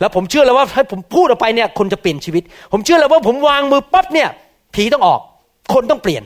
[0.00, 2.42] แล้วผมเชื่อเลยว่าให้ผมพูดออกไปเนี่ยคนจะเปลี่ยนชีวิต
[2.72, 4.28] ผมเชื่อเลยว่าผมวางมือปั๊บเนี่ย
[4.74, 5.20] ผีต้องออก
[5.74, 6.22] คนต้องเปลี่ยน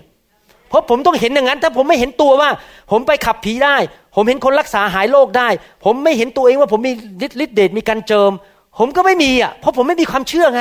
[0.68, 2.50] เพราะผมต้องเห็นอย่างนั้น ถ้าผมไม่เห็นตัวว่า
[2.90, 3.76] ผมไปขับผีได้
[4.14, 5.48] ผมเห็นคนรักษาหายโรคได้
[5.84, 6.92] ผมไม่เห็นตัวเองว่าผมมี
[7.24, 8.30] ฤทธิ์เดชมีการเจิม
[8.78, 10.60] ผมก็ไม่มีอะเพราะผมไม่มีความเชื่อไง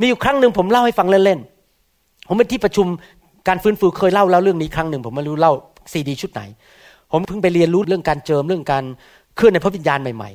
[0.00, 2.86] มีอยู่ครั้งหนึ่งผมเล่าให้ฟังเล่นๆผมเป็นที่ประชุม
[3.48, 5.52] การฟื้นฟูเคยเล่าแล้วเรื่องนี้ครั้งหนึ่งผมไม่รู้เล่า
[5.92, 6.42] ซีดีชุดไหน
[7.12, 8.84] ผมเพิ่งไปเรียนรู้เรื่องการเจิมเรื่องการ
[9.36, 10.30] เคลื่อนในพระวิญญาณใหม่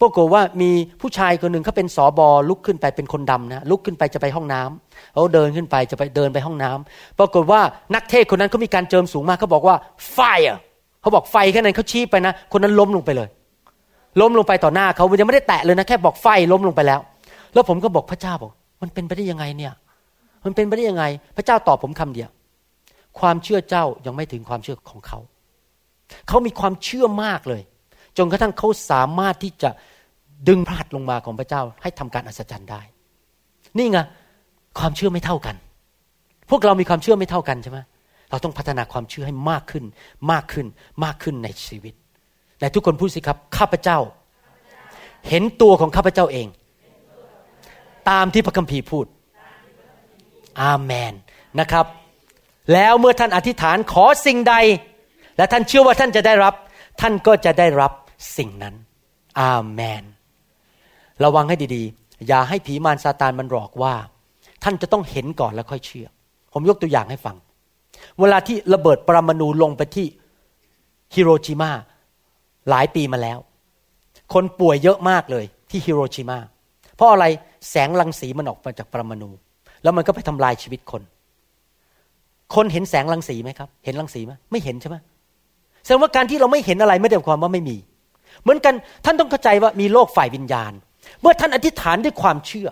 [0.00, 0.70] ปรากฏว่ามี
[1.00, 7.60] ผู้ชายคนหนึ่งเขาเป็นสอบอลุกขึ้นไปเป็นคนดำนะลุกขึ้นไปจะไปห้องน้ำเขาเดินขึ้นไปจะไปเดินไปห้องน้ำปรากฏว่า
[7.94, 9.76] นักเทศคนนั้นเขามีการเจิมสูงมากเขาบอกว่า
[10.12, 10.20] ไฟ
[11.00, 13.28] เขาบอกไฟแค่นั้นเขาชี้ไปนะ คนนั้นล้มลงไปเลย
[14.20, 17.00] ล้มลงไปต่อหน้าเขายังไม่ได้แตะเลยนะแค่บอกไฟล้มลงไปแล้ว
[17.54, 19.72] แล้วผมก็บอกพระเจ้าบอก มันเป็นไปได้ยังไงเนี่ย
[20.44, 21.04] มันเป็นไปได้ยังไง
[21.36, 22.30] พระเจ้าตอบผมคำเดียว
[23.20, 25.18] ความเชื่อเจ้ายังไม่ถึงความเชื่อของเขา
[26.28, 27.62] เขามีความเชื่อมากเลย
[28.18, 29.70] จนกระทั่งเขาสามารถที่จะ
[30.48, 32.80] ดึงพระหัตถ์ลงมาของพระเจ้า ให้ทำการอัศจรรย์ได้
[33.78, 33.98] นี่ไง
[34.78, 35.56] ความเชื่อไม่เท่ากัน
[36.50, 37.78] พวกเรามีความเชื่อไม่เท่ากันใช่ไหม
[38.30, 39.84] เราต้องพัฒนาความเชื่อให้มากขึ้น
[40.30, 40.66] มากขึ้น
[41.04, 41.94] มากขึ้นในชีวิต
[42.58, 43.98] แต่ทุกคนพูดสิครับ ข้าพเจ้า
[45.28, 46.46] เห็นตัวของข้าพเจ้าเอง
[48.10, 49.06] ตามที่พระคัมภีร์พูด
[50.62, 51.12] อาเมน
[51.60, 51.86] นะครับ
[52.72, 54.54] แล้วเมื่อท่านอธิษฐานขอสิ่งใด
[55.36, 56.54] และท่านเชื่อว่าท่านจะได้รับ
[57.00, 57.92] ท่านก็จะได้รับ
[58.36, 58.74] สิ่งนั้น
[59.40, 60.04] อาเมน
[61.24, 63.94] ระวังให้ดีๆ อย่าให้ผีมารซาตานมันหลอกว่า
[64.64, 66.06] ท่านจะต้องเห็นก่อนแล้วค่อยเชื่อ
[66.52, 67.36] ผมยกตัวอย่างให้ฟัง
[68.20, 70.06] เวลาที่ระเบิดปรมาณูลงไปที่
[71.14, 71.70] ฮิโรชิมา
[72.70, 73.38] หลายปีมาแล้ว
[74.34, 76.38] คนป่วยเยอะมากเลยที่ฮิโรชิมา
[76.96, 77.24] เพราะอะไร
[77.70, 79.30] แสงรังสีมันออกมาจากปรมาณู
[79.82, 81.02] แล้วมันก็ไปทำลายชีวิตคน
[82.54, 84.96] คนเห็นแสงรังสีไหมครับ เห็นรังสีไหมไม่เห็นใช่ไหม
[85.84, 87.76] แสดงว่าการที่เราไม่เห็นอะไรไม่ได้ความว่าไม่มี
[88.44, 88.74] เหมือนกัน
[89.04, 90.72] ท่านต้องเข้าใจว่ามีโลกฝ่ายวิญญาณ
[91.20, 92.68] เมื่อท่านอธิษฐานด้วยความเชื่อ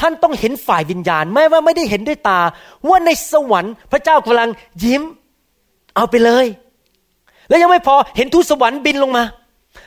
[0.00, 2.40] ท่านต้องเห็นฝ่ายวิญญาณแม้ว่าไม่ได้เห็นด้วยตา
[2.88, 4.48] ว่าในสวรรค์พระเจ้ากำลัง
[4.84, 5.02] ยิ้ม
[5.96, 6.46] เอาไปเลย
[7.48, 9.24] แล้วยังไม่พอเห็นทูตสวรรค์บินลงมา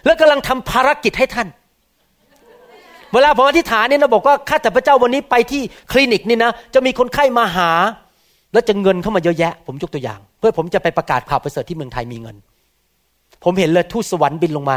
[0.05, 1.47] แล้วกำลังทำภารกิจให้ท่าน
[3.13, 7.71] เวลาผมอธิษฐานเนี่ยนะบอกว่าข้าแต่พระเจ้าวันนี้ไปที่คลินิกนี่นะจะมีคนไข้มาหา
[8.53, 12.35] แล้วจะเงินเข้ามาเยอะแยะ ผมยกตัวอย่าง เพื่อผมจะไปประกาศข่าวประเสริฐที่เมืองไทยมีเงิน
[13.43, 14.75] ผมเห็นเลยทูตสวรรค์บินลงมา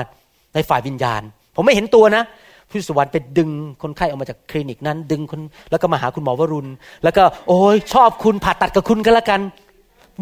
[0.54, 1.22] ในฝ่ายวิญญาณ
[1.56, 2.22] ผมไม่เห็นตัวนะ
[2.70, 3.50] ทูตสวรรค์ไปดึง
[3.82, 5.40] คนไข้ออกมาจากคลินิกนั้น ดึงคน
[5.70, 6.70] แล้วก็มาหาคุณหมอวรุณ
[7.04, 9.40] แล้วก็โอ้ยชอบคุณผ่าตัดกับคุณกันละกัน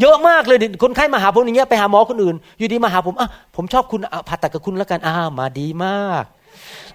[0.01, 6.24] เยอะมากเลยคนไข้มาหาผมอย่างเงี้ยไปหาหมอคนอื่น อยู่ดีมาหาผมอะผมชอบคุณผ่าตัดกับคุณแล้วกันอ้ามาดีมาก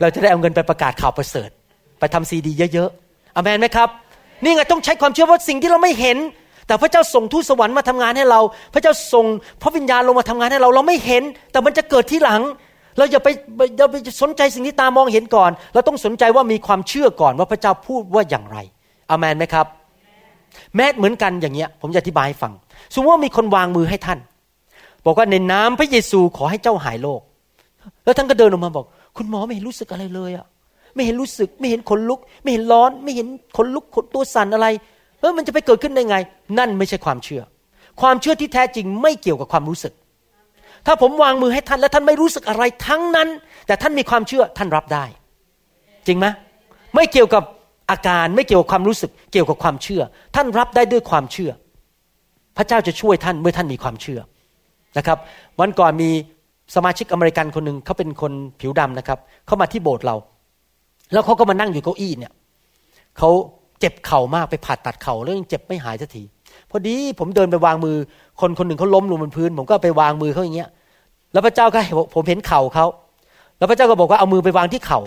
[0.02, 1.50] เราจะได้เอาเงินไปประกาศข่าวประเสริฐ
[2.00, 3.90] ไปทำซีดีเยอะๆอเมนไหมครับ
[4.44, 6.18] นี่ไงต้องใช้ความเชื่อว่าสิ่งที่เราไม่เห็น
[6.68, 8.40] แต่พระเจ้าส่งทูตสวรรค์มาทำงานให้เรา
[8.74, 9.26] พระเจ้าส่ง
[9.62, 12.42] พระวิญญาณลงมาทำงานให้เราเราไม่เห็น แต่มันจะเกิดที่หลัง
[12.98, 13.30] เราอย่าไป
[13.78, 18.58] อย่าไปสนใจสิ่งที่ตามองเห็นก่อน เราต้องสนใจว่ามีความเชื่อก่อนว่าพระเจ้าพูดว่าอย่างไร
[19.10, 19.66] อเมนไหมครับ
[20.76, 22.54] แม้เหมือนกันอย่างเงี้ย ผมจะอธิบายให้ฟัง
[22.94, 24.20] สมมติว่ามีคนวางมือให้ท่าน
[25.06, 27.22] บอกว่าในน้ำพระเยซูขอให้เจ้าหายโรค
[28.04, 28.86] แล้วท่านก็เดินออกมาบอก
[29.18, 30.46] คุณหมอไม่เห็นรู้สึกอะไรเลยอะ
[30.96, 33.28] ไม่เห็นรู้สึก ไม่เห็นขนลุก ไม่เห็นร้อน ไม่เห็น
[33.58, 34.68] ขนลุกขนตัวสั่นอะไร
[35.20, 36.18] เออมันจะไปเกิดขึ้นได้ไง
[36.58, 37.42] นั่นไม่ใช่ความเชื่อ
[38.02, 39.94] ความเชื่อที่แท้จริงไม่เกี่ยวกับความรู้สึก
[40.86, 43.30] ถ้าผมวางมือให้ท่านแล้วท่านไม่รู้สึกอะไรทั้งนั้น
[43.68, 45.06] แต่ท่านมีความเชื่อท่านรับได้
[46.08, 46.26] จริงไหม
[46.96, 47.44] ไม่เกี่ยวกับ
[47.92, 50.02] อาการไม่เกี่ยวกับความรู้สึกเกี่ยวกับความเชื่อ
[50.36, 51.52] ท่านรับได้ด้วยความเชื่อ
[52.58, 54.20] พระเจ้าจะช่วยท่านเมื่อท่านมีความเชื่อ
[54.98, 55.18] นะครับ
[55.60, 56.10] วันก่อนมี
[56.76, 58.32] สมาชิกอเมริกันคนหนึ่งเขาเป็นคน
[58.62, 60.16] ผิวดำนะครับเขามาที่โบสถ์เรา
[61.14, 62.34] แล้วเขาก็มานั่งอยู่เก้าอี้เนี่ย
[63.18, 63.30] เขา
[63.80, 66.24] เจ็บเข่ามากไปผ่าตัดเข่าแล้วยังเจ็บไม่หายสักที
[66.78, 67.98] พอดีผมเดินไปวางมือ
[68.42, 70.70] คนคนหนึ่งเขาล้มลงบนพื้น ผมก็ไปวางมือเขาอย่างเงี้ย
[71.34, 71.80] แล้วพระเจ้าก็
[72.16, 72.86] ผมเห็นเข่าเขา
[73.58, 75.00] แล้วพระเจ้าก็บอกว่าเอามือไปวางที่เข่า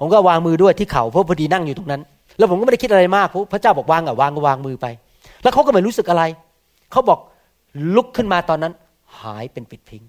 [0.00, 2.00] ผมก็วางมือด้วยที่เข่าเพราะพอดีนั่งอยู่ตรงนั้น
[2.38, 4.86] แล้วผมก็ไม่ได้คิดอะไรมากพระเจ้าบอกวางอะวางก็วางมือไป
[5.42, 6.22] แล้วเขาก็ไม่รู้สึกอะไร
[6.92, 7.18] เขาบอก
[7.94, 8.72] ลุกขึ้นมาตอนนั้น
[9.20, 10.02] หายเป็นปลิดทิ้ง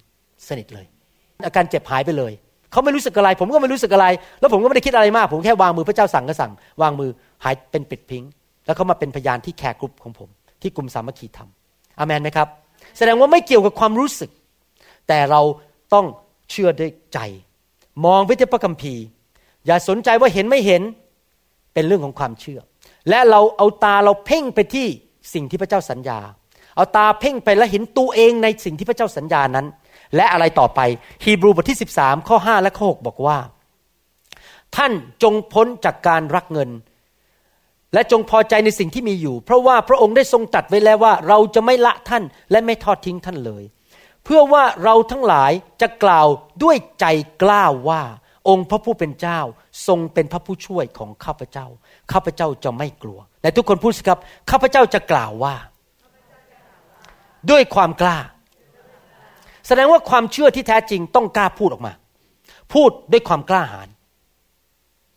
[0.47, 0.85] สนิทเลย
[1.45, 2.33] อาการเจ็บหายไปเลย
[2.71, 4.07] เขาไม่รู้สึกอะไร ผมก็ไม่รู้สึกอะไร
[4.39, 6.51] แล้วผมก็ไม่ได้คิดอะไรมาก ผมแค่วางมือพระเจ้าสั่งก็สั่ง
[6.81, 7.09] วางมือ
[7.43, 8.23] หายเป็นปลิดทิ้ง
[8.65, 10.29] แล้วเขามาเป็นพยานที่ care group ของผม
[10.61, 11.49] ที่กลุ่มสามัคคีธรรม
[11.99, 12.47] อาเมนไหมครับ
[12.97, 14.31] แสดงว่าไม่เกี่ยวกับความรู้สึก
[15.07, 15.41] แต่เรา
[15.93, 16.05] ต้อง
[16.51, 17.19] เชื่อด้วยใจ
[18.05, 19.03] มองไปที่พระคัมภีร์
[19.65, 20.81] อย่าสนใจว่าเห็นไม่เห็น
[21.73, 22.59] เป็นเรื่องของความเชื่อ
[23.09, 24.87] และเราเอาตาเราเพ่งไปที่
[25.33, 26.19] สิ่งที่พระเจ้าสัญญา
[26.75, 29.65] เอาตาเพ่งไปแล้วเห็นตัวเองในสิ่งที่พระเจ้าสัญญานั้น
[30.15, 30.79] และอะไรต่อไป
[31.23, 33.37] ฮีบรูบทที่ 13 ข้อ 5 และข้อ 6 บอกว่า
[34.75, 34.91] ท่าน
[35.23, 36.69] จงพ้นจากการรักเงิน
[37.93, 43.63] และจงพอใจในสิ่งที่มีอยู่ เพราะว่าพระองค์ได้ทรงตัดไว้แล้วว่า เราจะไม่ละท่านและไม่ทอดทิ้งท่านเลย
[44.23, 46.27] เพื่อว่าเราทั้งหลายจะกล่าว
[46.63, 47.05] ด้วยใจ
[47.41, 48.01] กล้าว่า
[48.49, 49.39] องค์พระผู้เป็นเจ้า
[49.87, 51.67] ทรงเป็นพระผู้ช่วยของข้าพเจ้า
[52.11, 54.19] ข้าพเจ้าจะไม่กลัวแต่ทุกคนพูดสิครับ
[54.51, 55.55] ข้าพเจ้าจะกล่าวว่า
[57.51, 58.17] ด้วยความกล้า
[59.67, 61.93] แสดงว่าความเชื่อที่แท้จริงต้องกล้าพูดออกมา
[62.73, 63.89] พูดด้วยความกล้าหาญ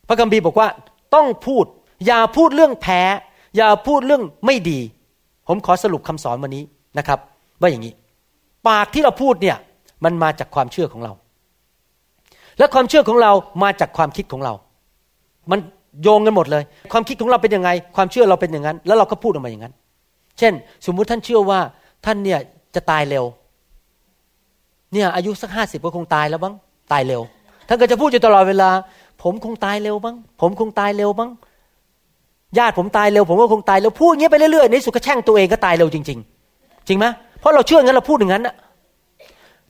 [0.09, 0.69] พระคัมภีร์บอกว่า
[1.15, 1.65] ต้องพูด
[2.07, 3.01] อย่าพูดเรื่องแพ้
[3.57, 4.81] อย่าพูดเรื่องไม่ดี
[5.49, 6.65] ผมขอสรุปคำสอนวันนี้
[6.99, 7.19] นะครับ
[7.61, 7.93] ว่าอย่างนี้
[8.69, 9.57] ปากที่เราพูดเนี่ย
[10.05, 11.13] มันมาจากความเชื่อของเรา
[12.59, 13.33] และความเชื่อของเรา
[13.63, 14.53] มาจากความคิดของเรา
[15.51, 15.59] มัน
[16.03, 19.75] โยงกันหมดเลย ความคิดของเราเป็นยังไง ความเชื่อเราเป็นอย่างนั้น แล้วเราก็พูดออกมาอย่างนั้น
[20.39, 20.53] เช่น
[20.87, 21.61] สมมุติท่านเชื่อว่า
[22.07, 22.39] ท่านเนี่ย
[22.75, 23.25] จะตายเร็ว
[24.93, 26.55] เนี่ยอายุสักห้าสิบก็คงตายแล้วบ้าง
[26.93, 27.23] ตายเร็ว
[27.69, 28.71] ท่านก็จะพูดอยู่ตลอดเวลา
[29.23, 31.31] ผมคงตายเร็วบ้าง ผมคงตายเร็วบ้าง
[32.59, 36.19] ญาติผมตายเร็วผมก็คงตายเร็วพูดอย่างนี้ไปเรื่อยๆในสุดก็แช่งตัวเองก็ตายเร็วจริง
[36.53, 37.07] ๆ จริงไหม
[37.41, 38.49] เพราะเราเชื่องั้นเราพูดอย่างนั้น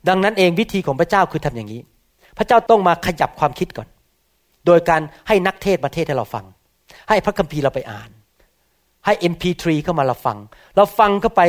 [0.09, 1.81] ดังนั้นเองวิธีของพระเจ้าคือทำอย่างนี้
[2.37, 3.87] พระเจ้าต้องมาขยับความคิดก่อน
[4.65, 6.45] โดยการให้นักเทศประเทศให้เราฟัง
[7.09, 8.09] ให้พระคัมภีร์เราไปอ่าน
[9.05, 10.37] ให้ MP3 เข้ามาเราฟัง
[10.75, 11.41] เราฟังเข้าไป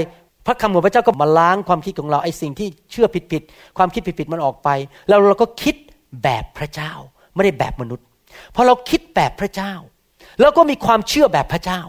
[0.46, 4.68] พระคำของพระเจ้าก็มาล้างความคิดของเราไอ้สิ่งที่เชื่อผิดๆความคิดผิดๆมันออกไป
[5.08, 5.74] แล้วเราก็คิด
[6.22, 6.92] แบบพระเจ้า
[7.34, 8.06] ไม่ได้แบบมนุษย์
[8.54, 9.72] พอเราคิดแบบพระเจ้า
[10.40, 11.80] แล้วก็มีความเชื่อแบบพระเจ้า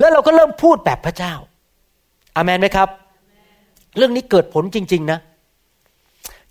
[0.00, 1.34] แล้วเราก็เริ่มพูดแบบพระเจ้า
[2.36, 2.88] อามันไหมครับ
[3.96, 5.18] เรื่องนี้เกิดผลจริง ๆ นะ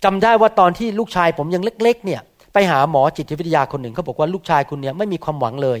[0.04, 2.20] จำได้ว่าตอนที่ลูกชายผมยังเล็ก ๆ เนี่ย
[2.52, 5.80] ไปหาหมอจิตวิทยาคนหนึ่งเขาบอกว่าลูกชายคุณเนี่ยไม่มีความหวังเลย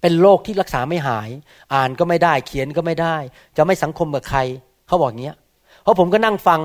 [0.00, 1.28] เป็นโรคที่รักษาไม่หาย
[1.74, 3.16] อ่านก็ไม่ได้เขียนก็ไม่ได้
[3.56, 4.38] จะไม่สังคมกับใคร
[4.86, 5.36] เขาบอกอย่างเงี้ย
[5.82, 6.60] เพราะผมก็นั่งฟัง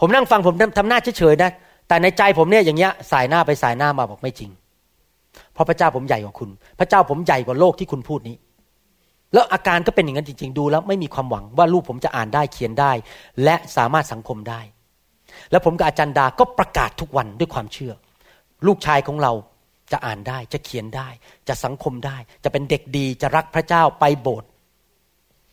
[0.00, 1.50] ผมนั่งฟังผมทำหน้าเฉยๆนะ
[1.88, 4.50] แต่ในใจผมเนี่ยอย่างเงี้ยสายหน้าไปสายหน้ามาบอกไม่จริง
[5.56, 8.36] เพราะพระเจ้าผมใหญ่กว่าคุณ พระเจ้าผมใหญ่กว่าโลกที่คุณพูดนี้
[9.32, 12.92] แล้วอาการก็เป็นอย่างนั้นจริง ๆ ดูแล้วไม่มีความหวังว่าลูกผมจะอ่านได้เขียนได้
[13.44, 14.60] และสามารถสังคมได้
[15.50, 17.92] แล้วผมกับอาจารย์ดาก็ประกาศทุกวันด้วยความเชื่อ
[18.66, 19.32] ลูกชายของเรา
[19.92, 21.08] จะอ่านได้จะเขียนได้
[21.48, 24.48] จะสังคมได้ จะเป็นเด็กดีจะรักพระเจ้าไปโบสถ์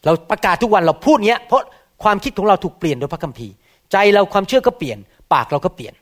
[0.03, 1.61] เราประกาศทุกวันเราพูดเนี้ย เพราะ
[2.03, 3.53] ความคิดของเราถูกเปลี่ยนโดยพระคัมภีร์
[3.91, 4.97] ใจเราความเชื่อก็เปลี่ยน
[5.33, 5.93] ปากเราก็เปลี่ยน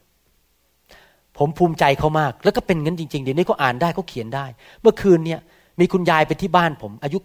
[1.38, 4.46] ผมภูมิใจเขามาก แล้วก็เป็นงั้นจริงๆ เดี๋ยวนี้เขาอ่านได้เขาเขียนได้
[4.82, 5.40] เมื่อคืนเนี่ย
[5.80, 7.18] มีคุณยายไปที่บ้านผมอายุ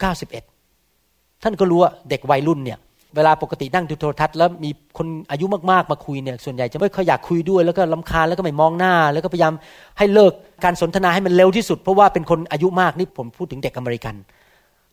[0.69, 2.79] 91 ท่านก็รู้ว่าเด็กวัยรุ่นเนี่ย
[3.17, 9.53] เวลาปกตินั่งดูโทรทัศน์แล้วมีคนอายุมากๆมาคุยเนี่ยส่วนใหญ่จะไม่ค่อยอยากคุยด้วยแล้วก็ลำคาญแล้วก็ไม่มองหน้า แล้วก็พยายาม
[9.99, 10.33] ให้เลิก
[10.65, 14.15] การสนทนาให้มันเร็วที่สุด เพราะว่าเป็นคนอายุมากนี่ผมพูดถึงเด็กอเมริกัน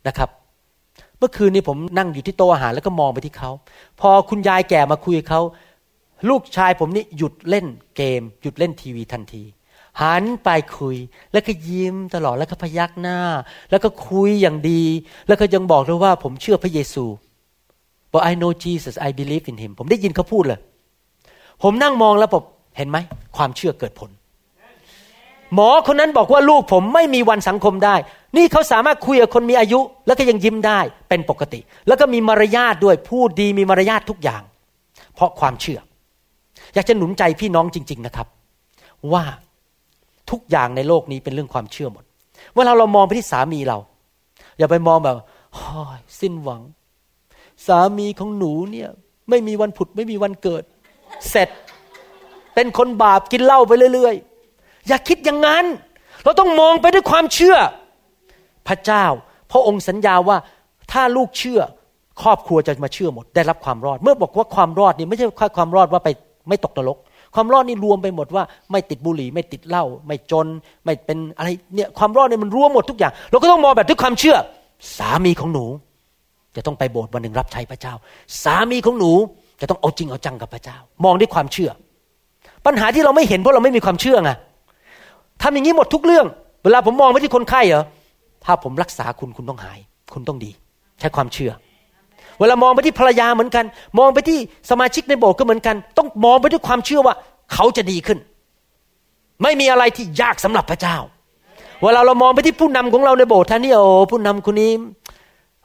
[0.08, 0.30] นะครับ
[1.18, 3.52] เมื่อคืนนี้ผมนั่งอยู่ที่โต๊ะอาหารแล้วก็มองไปที่เขา
[4.02, 5.42] พอคุณยายแก่มาคุยเขา
[6.30, 7.66] ลูกชายผมนี่หยุดเล่น
[7.96, 9.44] เกม หยุดเล่นทีวีทันที
[10.02, 10.98] หันไปคุย
[11.34, 13.20] แล้วก็ยิ้มตลอดแล้วก็พยักหน้า
[13.72, 14.84] แล้วก็คุยอย่างดี
[15.28, 17.06] แล้วก็ยังบอกด้วยว่าผมเชื่อพระเยซู
[18.12, 20.60] บอก I know Jesus I believe in him ผมได้ยินเขาพูดเลย
[21.64, 22.44] ผมนั่งมองแล้วผม
[22.78, 22.98] เห็นไหม
[23.36, 24.10] ความเชื่อเกิดผล
[25.54, 27.96] หมอคนนั้นบอกว่าลูกผมไม่มีวันสังคมได้
[28.38, 34.42] นี่เขาสามารถคุยกับคนมีอายุ แล้วก็ยังยิ้มได้เป็นปกติ แล้วก็มีมารยาทด้วยพูดดีมีมารยาททุกอย่าง
[35.16, 35.80] เพราะความเชื่อ
[36.74, 38.28] อยากจะหนุนใจพี่น้องจริง ๆนะครับ
[39.14, 39.24] ว่า
[40.32, 42.04] ทุกอย่างในโลกนี้เป็นเรื่องความเชื่อหมด
[42.56, 43.78] เวลาเรามองไปที่สามีเรา
[44.58, 45.18] อย่าไปมองแบบ
[46.22, 46.62] สิ้นหวัง
[47.68, 48.90] สามีของหนูเนี่ย
[49.30, 50.64] ไม่มีวันผุดไม่มีวันเกิด
[51.30, 51.50] เสร็จ
[52.56, 55.66] เป็นคนบาปกินเหล้าไปเรื่อยๆ อย่าคิดอย่างนั้น
[56.24, 57.58] เราต้องมองไปด้วยความเชื่อ
[58.68, 59.06] พระเจ้า
[59.52, 60.38] พระองค์สัญญาว่า
[60.92, 61.62] ถ้าลูกเชื่อ
[62.22, 66.10] ครอบครัวจะมาเชื่อหมด ได้รับความรอด เมื่อบอกว่าความรอดนี่ไม่ใช่แค่ความรอดว่าไป
[66.48, 66.98] ไม่ตกนรก
[67.36, 70.48] ความรอดนี่รวมไปหมดว่า ไม่ติดบุหรี่ ไม่ติดเหล้าไม่จน
[70.86, 74.38] ไม่เป็นอะไรเนี่ยความรอดนี่มันรวมหมดทุกอย่าง เราก็ต้องมองแบบด้วยความเชื่อ
[74.98, 75.66] สามีของหนู
[76.56, 77.94] จะต้องไปโบสถ์วันหนึ่งรับใช้พระเจ้า
[78.44, 79.12] สามีของหนู
[79.62, 81.70] จะต้องเอาจริงเอาจังกับพระเจ้า มองด้วยความเชื่อ
[82.66, 84.32] ปัญหาที่เราไม่เห็นเพราะเราไม่มีความเชื่อไง
[85.42, 86.26] ทำอย่างนี้หมดทุกเรื่อง
[86.64, 87.84] เวลาผมมองไปที่คนไข้เหรอ
[88.46, 89.80] ถ้าผมรักษาคุณคุณต้องหาย
[90.14, 90.52] คุณต้องดี
[91.00, 91.52] ใช้ความเชื่อ
[92.40, 93.66] เวลามองไปที่ภรรยาเหมือนกัน
[94.00, 94.38] มองไปที่
[94.70, 97.16] สมาชิกในโบสถ์ก็เหมือนกัน ต้องมองไปด้วยความเชื่อว่า
[97.54, 98.18] เขาจะดีขึ้น
[99.44, 100.98] ไม่มีอะไรที่ยากสำหรับพระเจ้า
[101.84, 104.72] เวลาเรามองไปที่ผู้นำของเราในโบสถ์ท่านนี่โอ้ผู้นำคนนี้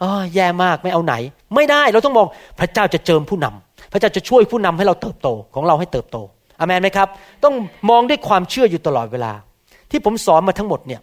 [0.02, 1.14] อ๋อแย่มากไม่เอาไหน
[1.54, 2.26] ไม่ได้เราต้องมอง
[2.60, 6.16] พระเจ้าจะเจิมผู้นำพระเจ้าจะช่วยผู้นำให้เราเติบโตของเราให้เติบโต
[6.58, 7.08] อเมนไหมครับ
[7.44, 7.54] ต้อง
[7.90, 9.32] มองด้วยความเชื่ออยู่ตลอดเวลา
[9.90, 11.00] ที่ผมสอนมาทั้งหมดเนี่ย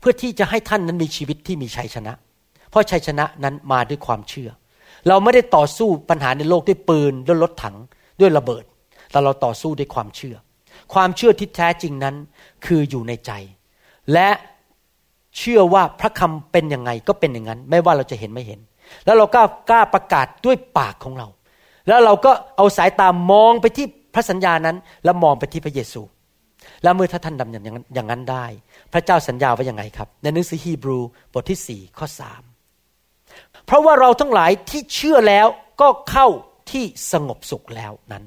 [0.00, 2.12] เพื่อที่จะให้ท่านนั้นมีชีวิตที่มีชัยชนะ
[2.76, 4.50] ราะชัยชนะนั้นมาด้วยความเชื่อ
[5.08, 7.76] เราไม่ได้ต่อสู้ปัญหาในโลกด้วยปืนด้วยรถถัง
[8.20, 8.64] ด้วยระเบิด
[9.10, 10.36] แต่เราต่อสู้ด้วยความเชื่อ
[10.94, 12.14] ความเชื่อที่แท้จริงนั้น
[12.66, 13.32] คืออยู่ในใจ
[14.12, 14.28] และ
[15.38, 18.60] เชื่อว่าพระคำเป็นยังไงก็เป็นอย่างนั้น ไม่ว่าเราจะเห็นไม่เห็น
[19.04, 21.28] แล้วเราก็กล้าประกาศด้วยปากของเรา
[21.88, 26.02] แล้วเราก็เอาสายตามองไปที่พระสัญญานั้น แล้วมองไปที่พระเยซู
[26.82, 28.46] แล้วเมื่อถ้าท่านดำอย่างนั้นอย่างนั้นได้
[28.92, 30.98] พระเจ้าสัญญาไว้ยังไงครับ ในหนังสือฮีบรู
[31.32, 32.42] บทที่สี่ข้อสาม
[33.66, 35.46] เพราะว่าเราทั้งหลายที่เชื่อแล้ว
[35.80, 36.26] ก็เข้า
[36.70, 38.24] ที่สงบสุขแล้วนั้น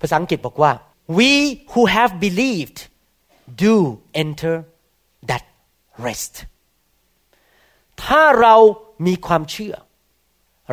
[0.00, 0.72] ภาษาอังกฤษบอกว่า
[1.18, 1.32] we
[1.72, 2.78] who have believed
[3.64, 3.74] do
[4.22, 4.56] enter
[5.30, 5.44] that
[6.06, 6.34] rest
[8.04, 8.56] ถ้าเรา
[9.06, 9.74] มีความเชื่อ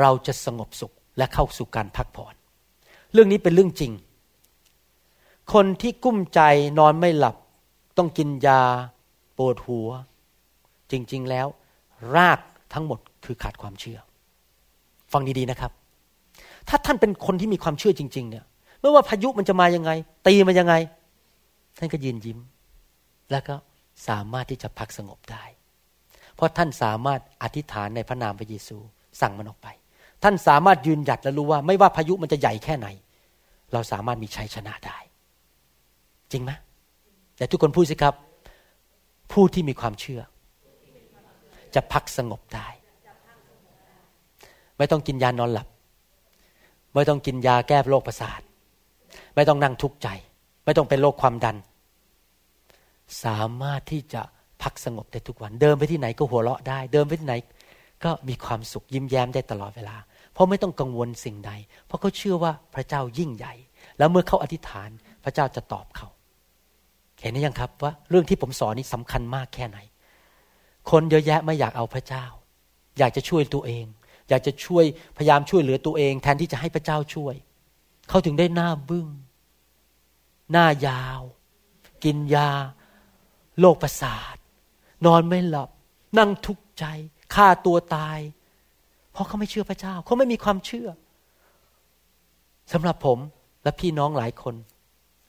[0.01, 2.35] เราจะสงบสุขและเข้าสู่การพักผ่อน
[3.13, 3.91] เรื่องนี้เป็นเรื่องจริง
[5.53, 6.39] คนที่กุ้มใจ
[6.79, 7.35] นอนไม่หลับ
[7.97, 8.61] ต้องกินยา
[9.37, 9.89] ปวดหัว
[10.91, 11.47] จริง ๆ แล้ว
[12.15, 12.39] ราก
[12.73, 13.99] ทั้งหมด คือขาดความเชื่อ
[15.13, 15.71] ฟังดีๆนะครับ
[16.69, 18.45] ถ้าท่านเป็นคนที่มีความเชื่อจริง ๆ เนี่ย
[18.81, 19.91] ไม่ว่าพายุมันจะมายังไง
[20.27, 20.75] ตีมันยังไง
[21.79, 22.39] ท่านก็ยืนยิ้ม
[23.31, 23.55] แล้วก็
[24.07, 25.43] สามารถที่จะพักสงบได้
[26.35, 28.77] เพราะท่านสามารถอธิษฐานในพระนามพระเยซู
[29.21, 29.67] สั่งมันออกไป
[30.23, 32.87] ท่านสามารถยืนหยัดและรู้ว่า ไม่ว่าพายุมันจะใหญ่แค่ไหน
[33.73, 34.97] เราสามารถมีชัยชนะได้
[36.31, 36.51] จริงไหม
[37.37, 38.15] แต่ทุกคนพูดสิครับ
[39.31, 40.21] ผู้ที่มีความเชื่อ
[41.75, 42.67] จะพักสงบได้
[44.81, 45.67] ไม่ต้องกินยานอนหลับ
[46.93, 48.41] ไม่ต้องกินยาแก้โรคประสาท
[49.35, 50.07] ไม่ต้องนั่งทุกข์ใจ
[50.65, 51.57] ไม่ต้องเป็นโรคความดัน
[53.23, 54.21] สามารถที่จะ
[54.61, 57.35] พักสงบได้ทุกวัน เดินไปที่ไหนก็หัวเราะได้ เดินไปที่ไหน
[58.03, 59.97] ก็มีความสุขยิ้มแย้มได้ตลอดเวลา
[60.33, 61.51] เพราะไม่ต้องกังวลสิ่งใด
[61.85, 63.53] เพราะเขาเชื่อว่าพระเจ้ายิ่งใหญ่
[63.97, 64.89] แล้วเมื่อเขาอธิษฐาน
[65.23, 66.07] พระเจ้าจะตอบเขา
[67.21, 69.79] เห็นไหมยังครับว่าเรื่องที่ผมสอนนี้สำคัญมากแค่ไหน
[70.91, 72.25] คนเยอะแยะไม่อยากเอาพระเจ้า
[72.99, 73.85] อยากจะช่วยตัวเอง
[74.31, 74.85] อยากจะช่วย
[75.17, 77.35] พยายามช่วยเหลือตัวเอง แทนที่จะให้พระเจ้าช่วย
[78.09, 79.07] เขาถึงได้หน้าบึง้ง
[80.51, 81.21] หน้ายาว
[82.03, 82.49] กินยา
[83.59, 84.35] โรคประสาท
[85.05, 85.69] นอนไม่หลับ
[86.17, 86.85] นั่งทุกข์ใจ
[87.35, 88.19] ฆ่าตัวตาย
[89.13, 90.89] เพราะเขาไม่เชื่อพระเจ้า เขาไม่มีความเชื่อ
[92.73, 93.19] สำหรับผม
[93.63, 94.55] และพี่น้องหลายคน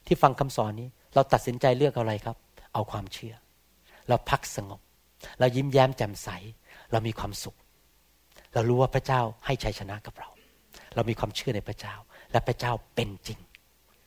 [0.07, 2.37] ที่ฟังคำสอนนี้ เราตัดสินใจเลือกอะไรครับ
[2.75, 3.35] เอาความเชื่อ
[4.09, 4.81] เราพักสงบ
[5.41, 6.29] เรายิ้มแย้มแจ่มใส
[6.93, 7.57] เรามีความสุข
[8.55, 10.29] เรารู้ว่าพระเจ้าให้ชัยชนะกับเรา
[10.95, 11.95] เรามีความเชื่อในพระเจ้า
[12.33, 13.39] และพระเจ้าเป็นจริง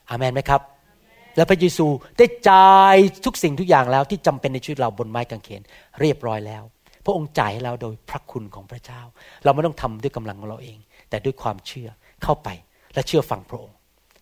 [0.09, 0.61] อามันไหมครับ
[1.35, 1.85] และพระเยซู
[2.17, 5.61] ได้จ่ายทุกสิ่งทุกอย่างแล้วที่จำเป็นในชีวิตเราบนไม้กางเขน
[5.99, 6.63] เรียบร้อยแล้ว
[7.05, 9.01] พระองค์จ่ายให้เราโดยพระคุณของพระเจ้า
[9.43, 10.77] เราไม่ต้องทำด้วยกำลังของเราเอง
[11.09, 11.89] แต่ด้วยความเชื่อ
[12.23, 12.49] เข้าไป
[12.93, 13.75] และเชื่อฟังพระองค์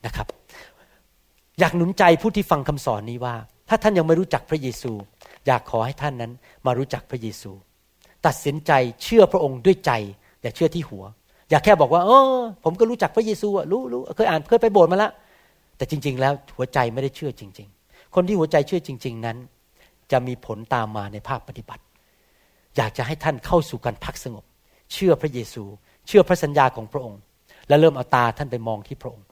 [0.05, 0.28] นะครับ
[1.59, 3.36] อยากหนุนใจผู้ที่ฟังคำสอนนี้ว่า
[3.69, 4.91] ถ้าท่านยังไม่รู้จักพระเยซู
[5.47, 6.32] อยากขอให้ท่านนั้น
[6.65, 7.51] มารู้จักพระเยซู
[8.26, 8.71] ตัดสินใจ
[9.03, 9.91] เชื่อพระองค์ด้วยใจ
[10.41, 11.03] อย่าเชื่อที่หัว
[11.49, 15.11] อย่าแค่บอกว่าเออผมก็รู้จักพระเยซูอะรู้รู้เคยอ่านเคยไปโบสถ์มาแล้ว
[15.78, 19.38] แต่จริง ๆ แล้วหัวใจไม่ได้เชื่อจริง ๆ คนที่หัวใจเชื่อจริง ๆนั้น
[20.11, 21.84] จะมีผลตามมาในภาคปฏิบัติ
[22.78, 24.43] อยากจะให้ท่านเข้าสู่การพักสงบ
[24.93, 25.63] เชื่อพระเยซู
[26.07, 27.21] เชื่อพระสัญญาของพระองค์
[27.67, 29.26] และเริ่มเอาตาท่านไปมองที่พระองค์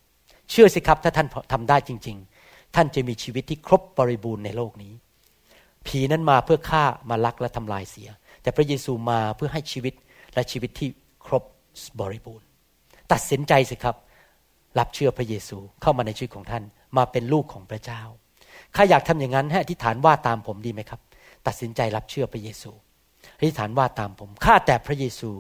[0.52, 4.94] เชื่อสิครับถ้าท่านทำได้จริง ๆ ท่านจะมีชีวิตที่ครบบริบูรณ์ในโลกนี้
[5.86, 8.10] ผีนั้นมาเพื่อฆ่ามาลักและทำลายเสีย
[8.42, 9.94] แต่พระเยซูมาเพื่อให้ชีวิต
[10.34, 10.90] และชีวิตที่
[11.26, 11.44] ครบ
[12.00, 12.46] บริบูรณ์
[13.12, 13.96] ตัดสินใจสิครับ
[14.80, 16.64] รับเชื่อพระเยซูเข้ามาในชีวิตของท่าน
[16.98, 18.02] มาเป็นลูกของพระเจ้า
[18.76, 21.00] ข้าอยากทำอย่างนั้นให้อธิษฐานว่าตามผมดีไหมครับ
[21.48, 22.72] ตัดสินใจรับเชื่อพระเยซู
[23.38, 25.32] อธิษฐานว่าตามผมข้าแต่พระเยซู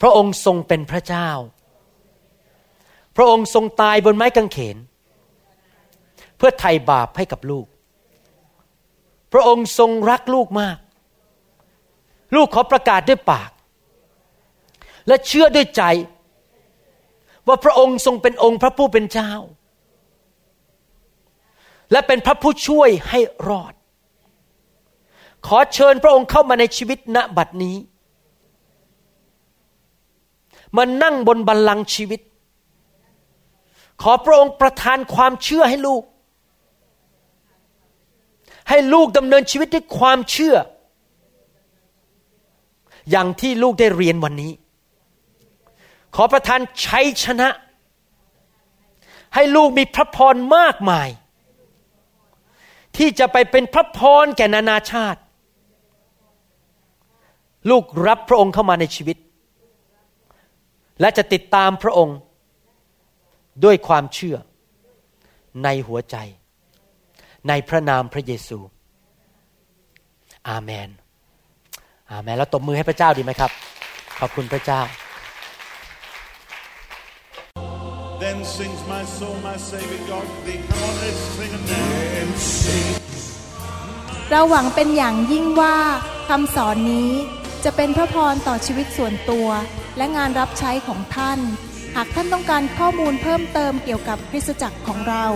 [0.00, 1.28] พระองค์ทรงเป็นพระเจ้า
[3.16, 4.76] พระองค์ทรงตายบนไม้กางเขน
[6.36, 7.66] เพื่อไถ่บาปให้กับลูก
[9.32, 10.76] พระองค์ทรงรักลูกมาก
[12.34, 13.50] ลูกขอประกาศด้วยปาก
[15.06, 15.82] และเชื่อด้วยใจ
[17.46, 19.32] ว่าพระองค์ทรงเป็นองค์พระผู้เป็นเจ้า
[21.92, 23.74] และเป็นพระผู้ช่วยให้รอด
[25.46, 27.76] ขอเชิญพระองค์เข้ามาในชีวิตณบัดนี้
[30.76, 32.20] มานั่งบนบัลลังก์ชีวิต
[34.02, 36.02] ขอพระองค์ประทานความเชื่อให้ลูก
[38.68, 40.56] ให้ลูกดำเนินชีวิตด้วยความเชื่อ
[43.10, 44.52] อย่างที่ลูกได้เรียนวันนี้
[46.14, 47.48] ขอประทานชัยชนะ
[49.34, 51.08] ให้ลูกมีพระพรมากมาย
[52.96, 55.20] ที่จะไปเป็นพระพรแก่นานาชาติ
[57.70, 59.16] ลูกรับพระองค์เข้ามาในชีวิต
[61.00, 62.18] และจะติดตามพระองค์
[63.64, 64.36] ด้วยความเชื่อ
[65.64, 66.16] ในหัวใจ
[67.48, 68.58] ในพระนามพระเยซู
[70.48, 70.88] อาเมน
[72.10, 73.50] อาเมนแล้วตบมือให้พระเจ้าดีไหมครับ
[74.20, 74.82] ขอบคุณพระเจ้า
[78.24, 80.60] Then sings my soul, my Savior God to thee.
[80.68, 81.88] Come on, let's sing it now.
[82.20, 82.88] And sing.
[84.30, 85.76] เราหวังเป็นอย่างยิ่งว่า
[86.28, 87.10] คำสอนนี้
[87.64, 89.48] จะเป็นพระพรต่อชีวิตส่วนตัว
[89.96, 91.38] และงานรับใช้ของท่าน
[91.96, 95.26] หากท่านต้องการข้อมูลเพิ่มเติมเกี่ยวกับคริสตจักรของเรา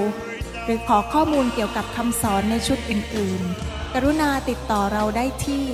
[0.64, 5.64] หรือขอข้อมูลเกี่ยวกับคำสอนในชุดอื่น ๆ กรุณาติดต่อเราได้ที่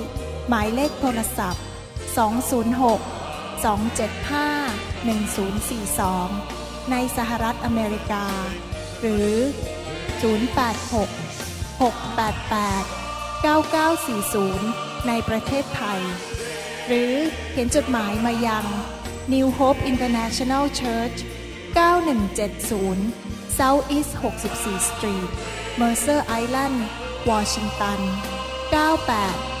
[0.53, 1.63] หมายเลขโทรศัพท์
[2.25, 8.25] 206 275 1042 ในสหรัฐอเมริกา
[8.99, 9.31] หรือ
[10.21, 12.85] 086 688
[13.45, 16.01] 9940 ในประเทศไทย
[16.87, 17.13] หรือ
[17.49, 18.65] เขียนจดหมายมายัง
[19.33, 21.17] New Hope International Church
[22.17, 24.11] 9170 South East
[24.51, 25.29] 64 Street
[25.79, 26.77] Mercer Island
[27.29, 29.60] วอชิงตัน 98